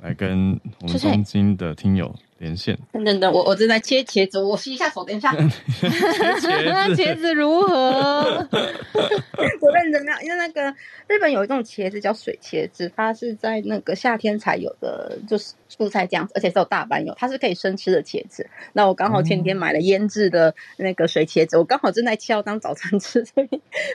[0.01, 2.77] 来跟我们东京的听友连线。
[2.91, 5.31] 等等等，我我正在切茄子，我洗一下手，等一下。
[5.33, 5.49] 茄
[6.39, 8.47] 子， 茄子如何？
[9.61, 10.75] 我认真的，因为那个
[11.07, 18.49] 日本有一种茄子叫水茄子，它是在那个夏天才有的，就是蔬菜这样子，而且是有大阪有，它是可以生吃的茄子。
[18.73, 23.47] 那我刚好前天买了腌制的那个水茄子，我刚好正在切要当早餐吃，所以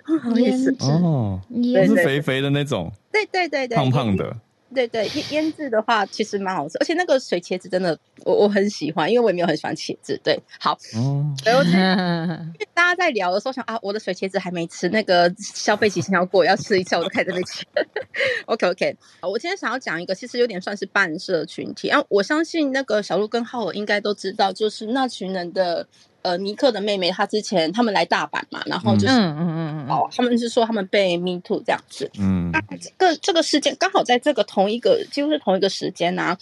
[0.04, 1.40] 不好意思哦，
[1.84, 4.36] 是肥肥的那种，对对对对，胖胖的。
[4.76, 10.20] 对对，腌腌制的话其实蛮好吃，而且那个水茄子真的我我很喜欢，因为我也没有很喜欢茄子。
[10.22, 11.62] 对，好，嗯，然后
[12.74, 17.64] 大家在聊的时候想啊，我的水茄子还没吃，那个消费期限要过，要吃一下，我就开始在那边切。
[18.44, 25.86] OK OK，我今天想要讲一个，其实有点算是半社群体，啊我相信那个小鹿跟浩尔应该都知道，就是那群人的。
[26.26, 36.36] 呃，尼克的妹妹，她之前他们来大阪嘛，然后就是，嗯嗯嗯哦，他们是说他们被 Me Too 这样子，嗯，那这个这个事件刚好在这个同一个几乎是同一个时间啊。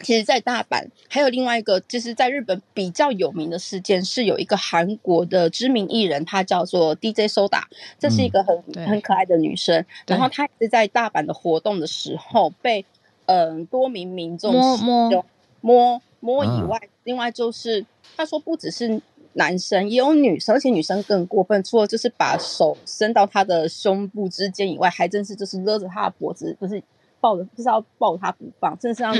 [0.00, 7.62] 其实，在大阪还有另外一个，就是在日本比较有名的事件，是有一个韩国的知名艺人，她叫做 DJ Soda，
[7.98, 12.84] 这是一个很、嗯、很可爱的女生，然后她是在大阪的活动的时候被
[13.26, 15.24] 嗯、呃、多名民众摸摸
[15.62, 17.86] 摸摸以外，啊、另外就是。
[18.16, 19.00] 他说：“不只是
[19.34, 26.82] 男生，也有女生，而且女生更过分，除了就是把手伸到他的胸部之间以外，还真是就是勒着他的脖子，就是
[27.20, 29.14] 抱着，就是要抱他不放，甚至是让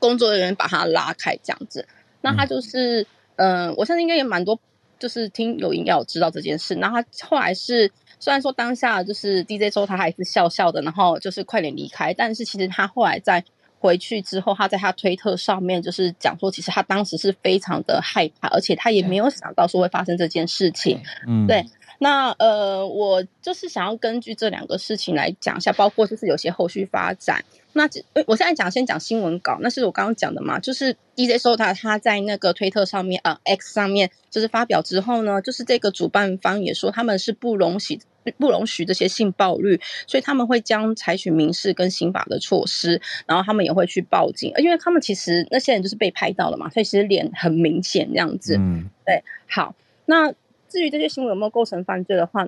[0.00, 1.86] 工作人员把他拉开这样子。
[2.20, 4.58] 那他就是，嗯、呃，我相信应该也蛮多，
[4.98, 6.74] 就是听友应该有知道这件事。
[6.74, 13.44] 然后他后来是，虽然说当下就是 DJ 说他还是笑笑的，然后就是快点离开，但是其实他后来在。”
[13.80, 21.00] 回去之后，他在他推特上面就是讲说，其实他当时是非常的害怕，而且他也没有想到说会发生这件事情。
[21.26, 21.64] 嗯，对。
[22.02, 27.44] 那呃，我就是想要根据这两个事情来讲一下，包括就是有些后续发展。
[27.74, 27.86] 那
[28.26, 38.00] 我现在讲先讲新闻稿，那是我刚刚讲的嘛，就是 DJ Soda 他在那个推特上面啊、呃、X 上面就是发表之后呢，就是这个主办方也说他们是不容许
[38.38, 48.56] 不容许这些性暴力，所以他们会将采取民事跟刑法的措施，然后他们也会去报警，因为他们其实那些人就是被拍到了嘛，所以其实脸很明显这样子。
[48.56, 49.74] 嗯，对，好，
[50.06, 50.32] 那
[50.70, 52.46] 至于这些行为有没有构成犯罪的话，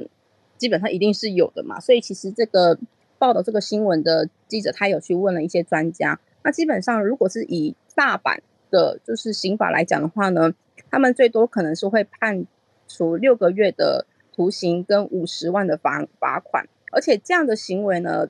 [0.56, 2.78] 基本上一定是有的嘛，所以其实这个。
[3.18, 6.18] 报道这个新闻的记者，他有去问了一些专家。
[6.42, 10.52] 那基本上，如果是以大阪的，就是刑法来讲的话呢，
[10.90, 12.44] 他们最多可能是会判
[12.88, 16.68] 处六个月的徒刑跟五十万的罚罚款。
[16.90, 18.26] 而且这样的行为呢，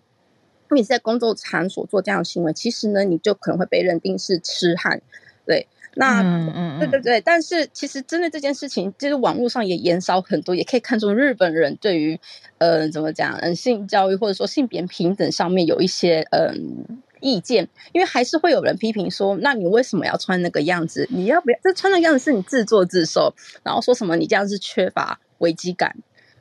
[0.72, 5.00] 你在工作场所做这样的行为，其实呢，你就可能会被认定是痴汉，
[5.46, 5.66] 对。
[5.94, 12.18] 那嗯嗯对对对，但是其实针对这件事情，就是网络上也延烧很多，也可以看出日本人对于
[12.58, 21.06] 呃怎么讲，嗯性教育或者说性别平等上面有一些嗯意见，因为还是会有人批评说，那你为什么要穿那个样子？
[21.10, 23.34] 你要不要这穿那个样子是你自作自受？
[23.62, 25.94] 然后说什么你这样是缺乏危机感？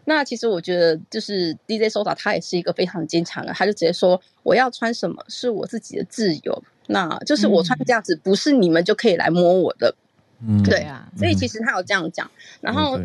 [0.05, 6.63] 那其实我觉得就是 DJ Soda 他也是一个非常坚强的，他就直接说我要穿什么是我自己的自由。
[6.87, 9.95] 那就是我穿这样子，不是你们就可以来摸我的，
[10.45, 12.29] 嗯，对啊，所以其实他有这样讲，
[12.61, 12.99] 然后。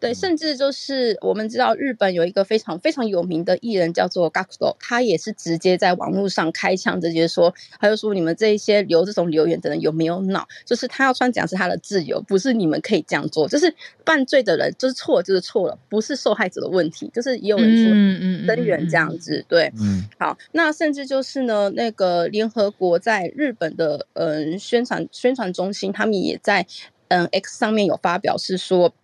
[0.00, 10.48] 对，甚至就是我们知道日本有一个非常非常有名的艺人叫做 GACKT，他也是直接在网络上开枪，直接说，他就说你们这一些留这种留言的人有没有脑？
[10.64, 13.46] 就是他要穿这样是他的自由，不是你们可以这样做。
[13.46, 13.72] 就是
[14.06, 17.10] 犯罪的人就是错就是错了，不是受害者的问题。
[17.12, 26.66] 就是也有人说嗯嗯声援这样子，对，嗯，好，那甚至就是呢，那个联合国在日本的嗯宣传宣传中心，他们也在
[27.08, 28.94] 嗯 X 上面有发表是说。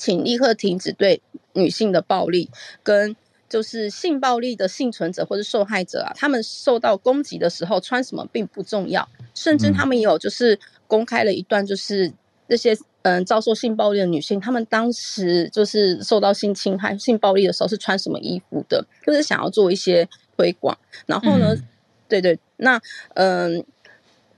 [0.00, 1.20] 请立刻停止对
[1.52, 2.48] 女性的暴力，
[2.82, 3.14] 跟
[3.50, 12.10] 就是性暴力的幸存者或者受害者啊，他们受到攻击的时候穿什么并不重要，甚至他们也有就是公开了一段，就是
[12.46, 20.78] 那些嗯遭受性暴力的女性，她们当时就是受到性侵害、性暴力的时候是穿什么衣服的，就是想要做一些推广。
[21.04, 21.68] 然后呢，嗯、
[22.08, 22.80] 对对，那
[23.14, 23.62] 嗯，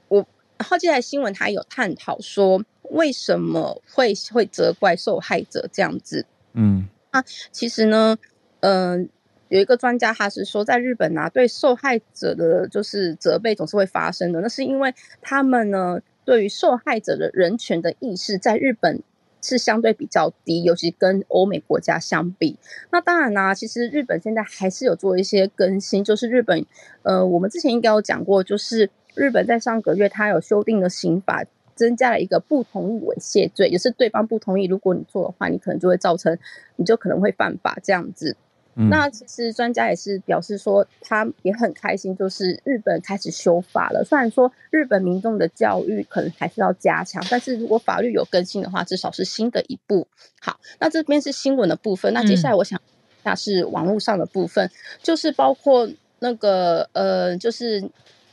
[0.08, 0.26] 我
[0.58, 2.64] 然后接下来新闻他有探讨说。
[2.92, 6.26] 为什么会会责怪受害者这样子？
[6.52, 8.18] 嗯，那其实呢，
[8.60, 9.08] 嗯、呃，
[9.48, 14.42] 有一个专家他是说，在日本啊，对受害者的就是责备总是会发生的。
[14.42, 19.02] 那是因为他们呢，对于受害者的人权的意识，在日本
[19.40, 22.58] 是相对比较低，尤其跟欧美国家相比。
[22.90, 26.66] 那当然啦、啊，其实日本现在还是有做一些更新，就是日本，
[27.04, 31.42] 呃，我们之前应该有讲过，就是日本在上个月它有修订的刑法。
[31.82, 36.38] 增加了一个不同意猥亵罪，也是对方不同意，如果你做的话，你可能就会造成，
[36.76, 38.36] 你就可能会犯法这样子。
[38.76, 44.04] 嗯、那其实专家也是表示说，他也很开心，就是日本开始修法了。
[44.04, 50.06] 虽然说日本民众的教育可能还是要加强，但是如果法律有更新的话，至少是新的一步。
[50.40, 52.14] 好，那这边是新闻的部分。
[52.14, 52.80] 那接下来我想，
[53.24, 54.70] 那是网络上的部分，嗯、
[55.02, 57.90] 就是包括那个呃，就是。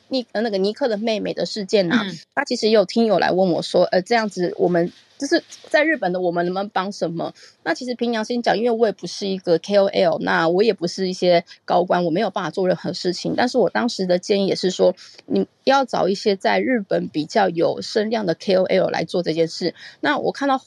[0.10, 2.06] 尼呃那个尼克的妹妹的事件呢、啊，
[2.36, 7.34] 他、嗯、其实也有听友来问我说，呃，这样子我们就是在日本的我们能不能帮什么？
[7.64, 13.34] 那其实凭良心讲，因为我也不是一个 KOL，那我也不是一些高官，我没有办法做任何事情。
[13.36, 14.96] 但是我当时的建议也是说，
[15.26, 19.76] 你要找一些在日本比较有声量的 KOL 来做这件事。
[20.00, 20.62] 那我看到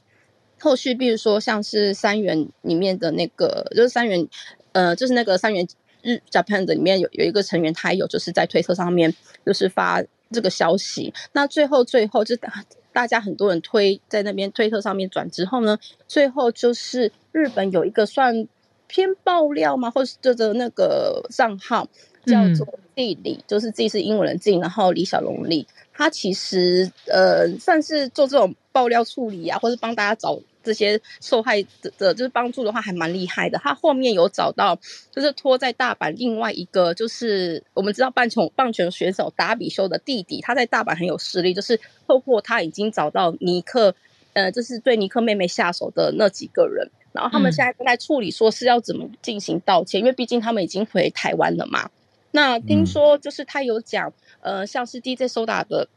[0.60, 4.28] 后续，比如说像是三元里面的那个，就是三元，
[4.72, 5.66] 呃，就是那个三元。
[6.02, 9.14] 日 Japan 的里面有有一个成员，他有就是在推特上面
[9.46, 11.12] 就是发这个消息。
[11.32, 18.46] 那最后最后就大大家很多人推在那边推特上面转之后呢，最后就是日本有一个算
[18.86, 21.88] 偏爆料嘛，或是这个那个账号
[22.26, 30.38] 叫做地理、嗯，就是自己是英文的 Z，然后李小龙李，他其实呃算是做这种爆料处理啊，或是帮大家找。
[30.62, 31.62] 这些受害
[31.98, 33.58] 者就是帮助的话，还蛮厉害的。
[33.58, 34.78] 他后面有找到，
[35.10, 41.52] 就是拖在大阪另外一个，就是我们知道棒球棒球选手达比修的弟弟，他在大阪很有势力。
[41.52, 43.94] 就是透过他已经找到尼克，
[44.32, 51.90] 呃，就是对尼克妹妹下手的那几个人，然后他们现在正在处理，说是要怎么进行道歉，因为毕竟他们已经回台湾了嘛。
[52.30, 55.88] 那听说就是他有讲，呃，像是 DJ Soda 的。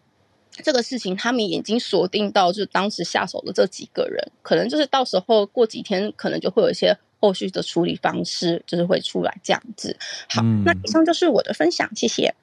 [0.64, 9.98] 这个事情他们已经锁定到，就是当时下手的这几个人，可能就是到时候过几天，可能就会有一些后续的处理方式，就是会出来这样子。
[10.30, 12.34] 好，嗯、那以上就是我的分享，谢谢。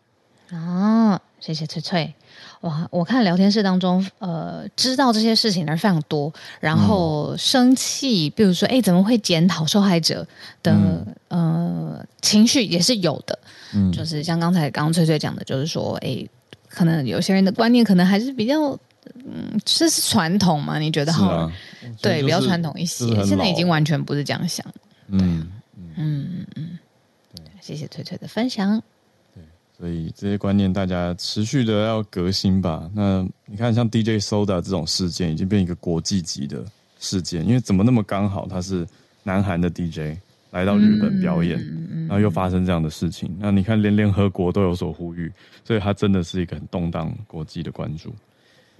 [0.50, 2.14] 啊，谢谢翠翠。
[2.60, 10.26] 哇，我看聊天室当中，呃，知道这些事情的人非常多，然后生气，比如说，哎，怎么会检讨受害者
[10.62, 13.36] 的、嗯、呃情绪也是有的。
[13.74, 16.24] 嗯，就是像刚才刚刚翠翠讲的，就是说，哎，
[16.74, 18.78] 可能有些人的观念可能还是比较，
[19.24, 20.78] 嗯，这是传统嘛？
[20.78, 21.28] 你觉得好？
[21.28, 21.52] 啊、
[22.00, 23.06] 对，就是、比较传统一些。
[23.24, 24.64] 现在已经完全不是这样想。
[25.08, 26.78] 嗯嗯嗯嗯，
[27.60, 28.82] 谢谢翠翠的分享。
[29.78, 32.88] 所以这些观念，大家持续的要革新吧。
[32.94, 36.64] 那你看，像 DJ Soda 这种事件，已经变一个国际级的
[37.00, 37.44] 事件。
[37.44, 38.86] 因为怎么那么刚好，他是
[39.24, 40.16] 南韩的 DJ
[40.52, 41.58] 来到日本表演，
[42.06, 43.36] 然后又发生这样的事情。
[43.40, 45.28] 那你看，连联合国都有所呼吁，
[45.64, 48.14] 所以他真的是一个很动荡国际的关注。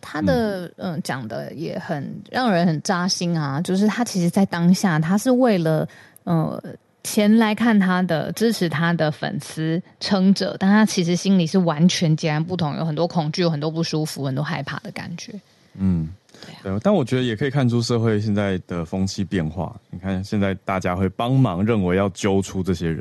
[0.01, 5.89] 他的嗯讲的也很让人很扎心啊，就是他其实，在当下，他是为了
[6.23, 6.63] 呃。
[7.05, 15.33] 前来看他的、支持他的粉丝撑着，但他其实心里是完全截然不同，有很多恐惧，有很多不舒服，很多害怕的感觉。
[15.75, 16.11] 嗯，
[16.45, 16.59] 对啊。
[16.63, 19.75] 对，但我觉得也可以看出社会现在的风气变化。
[19.91, 22.99] 你看，现在大家会帮忙，认为要揪出这些人。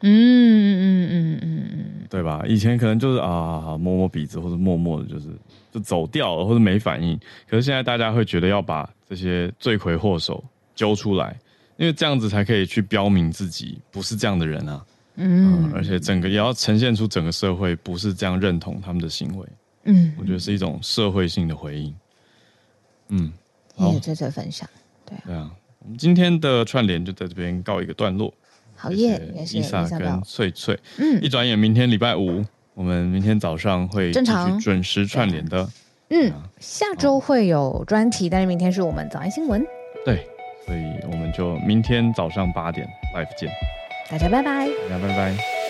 [0.00, 2.42] 嗯嗯嗯嗯嗯，对吧？
[2.46, 5.28] 以前可能就是啊，摸摸鼻子，或者默默的，就是
[5.72, 7.18] 就走掉了，或者没反应。
[7.48, 10.42] 可是现在大家会觉得要把这些罪魁祸首
[10.74, 11.36] 揪出来。
[11.78, 14.84] 因为这样子才可以去标明自己不是这样的人啊，
[15.16, 19.46] 嗯，嗯，而且整个也要呈现出整个社会不是这样认同他们的行为，
[19.84, 21.92] 嗯，我觉得是一种社会性的回应，
[23.12, 23.32] 嗯，
[23.78, 24.68] 谢谢这次分享，
[25.06, 25.16] 对。
[25.24, 28.34] 对啊，我们今天的串联就在这边告一个段落，
[28.74, 29.20] 好耶，
[29.52, 32.44] 伊莎跟翠翠，嗯，一转眼明天礼拜五，
[32.74, 34.58] 我们明天早上会正常。
[34.58, 35.68] 准时串联的，
[36.08, 39.64] 嗯，啊、下周会有专题，但是明天是我们早安新闻，
[40.04, 40.26] 对。
[40.64, 43.50] 所以我们就明天早上八点 live 见，
[44.08, 45.61] 大家拜拜，大家拜拜。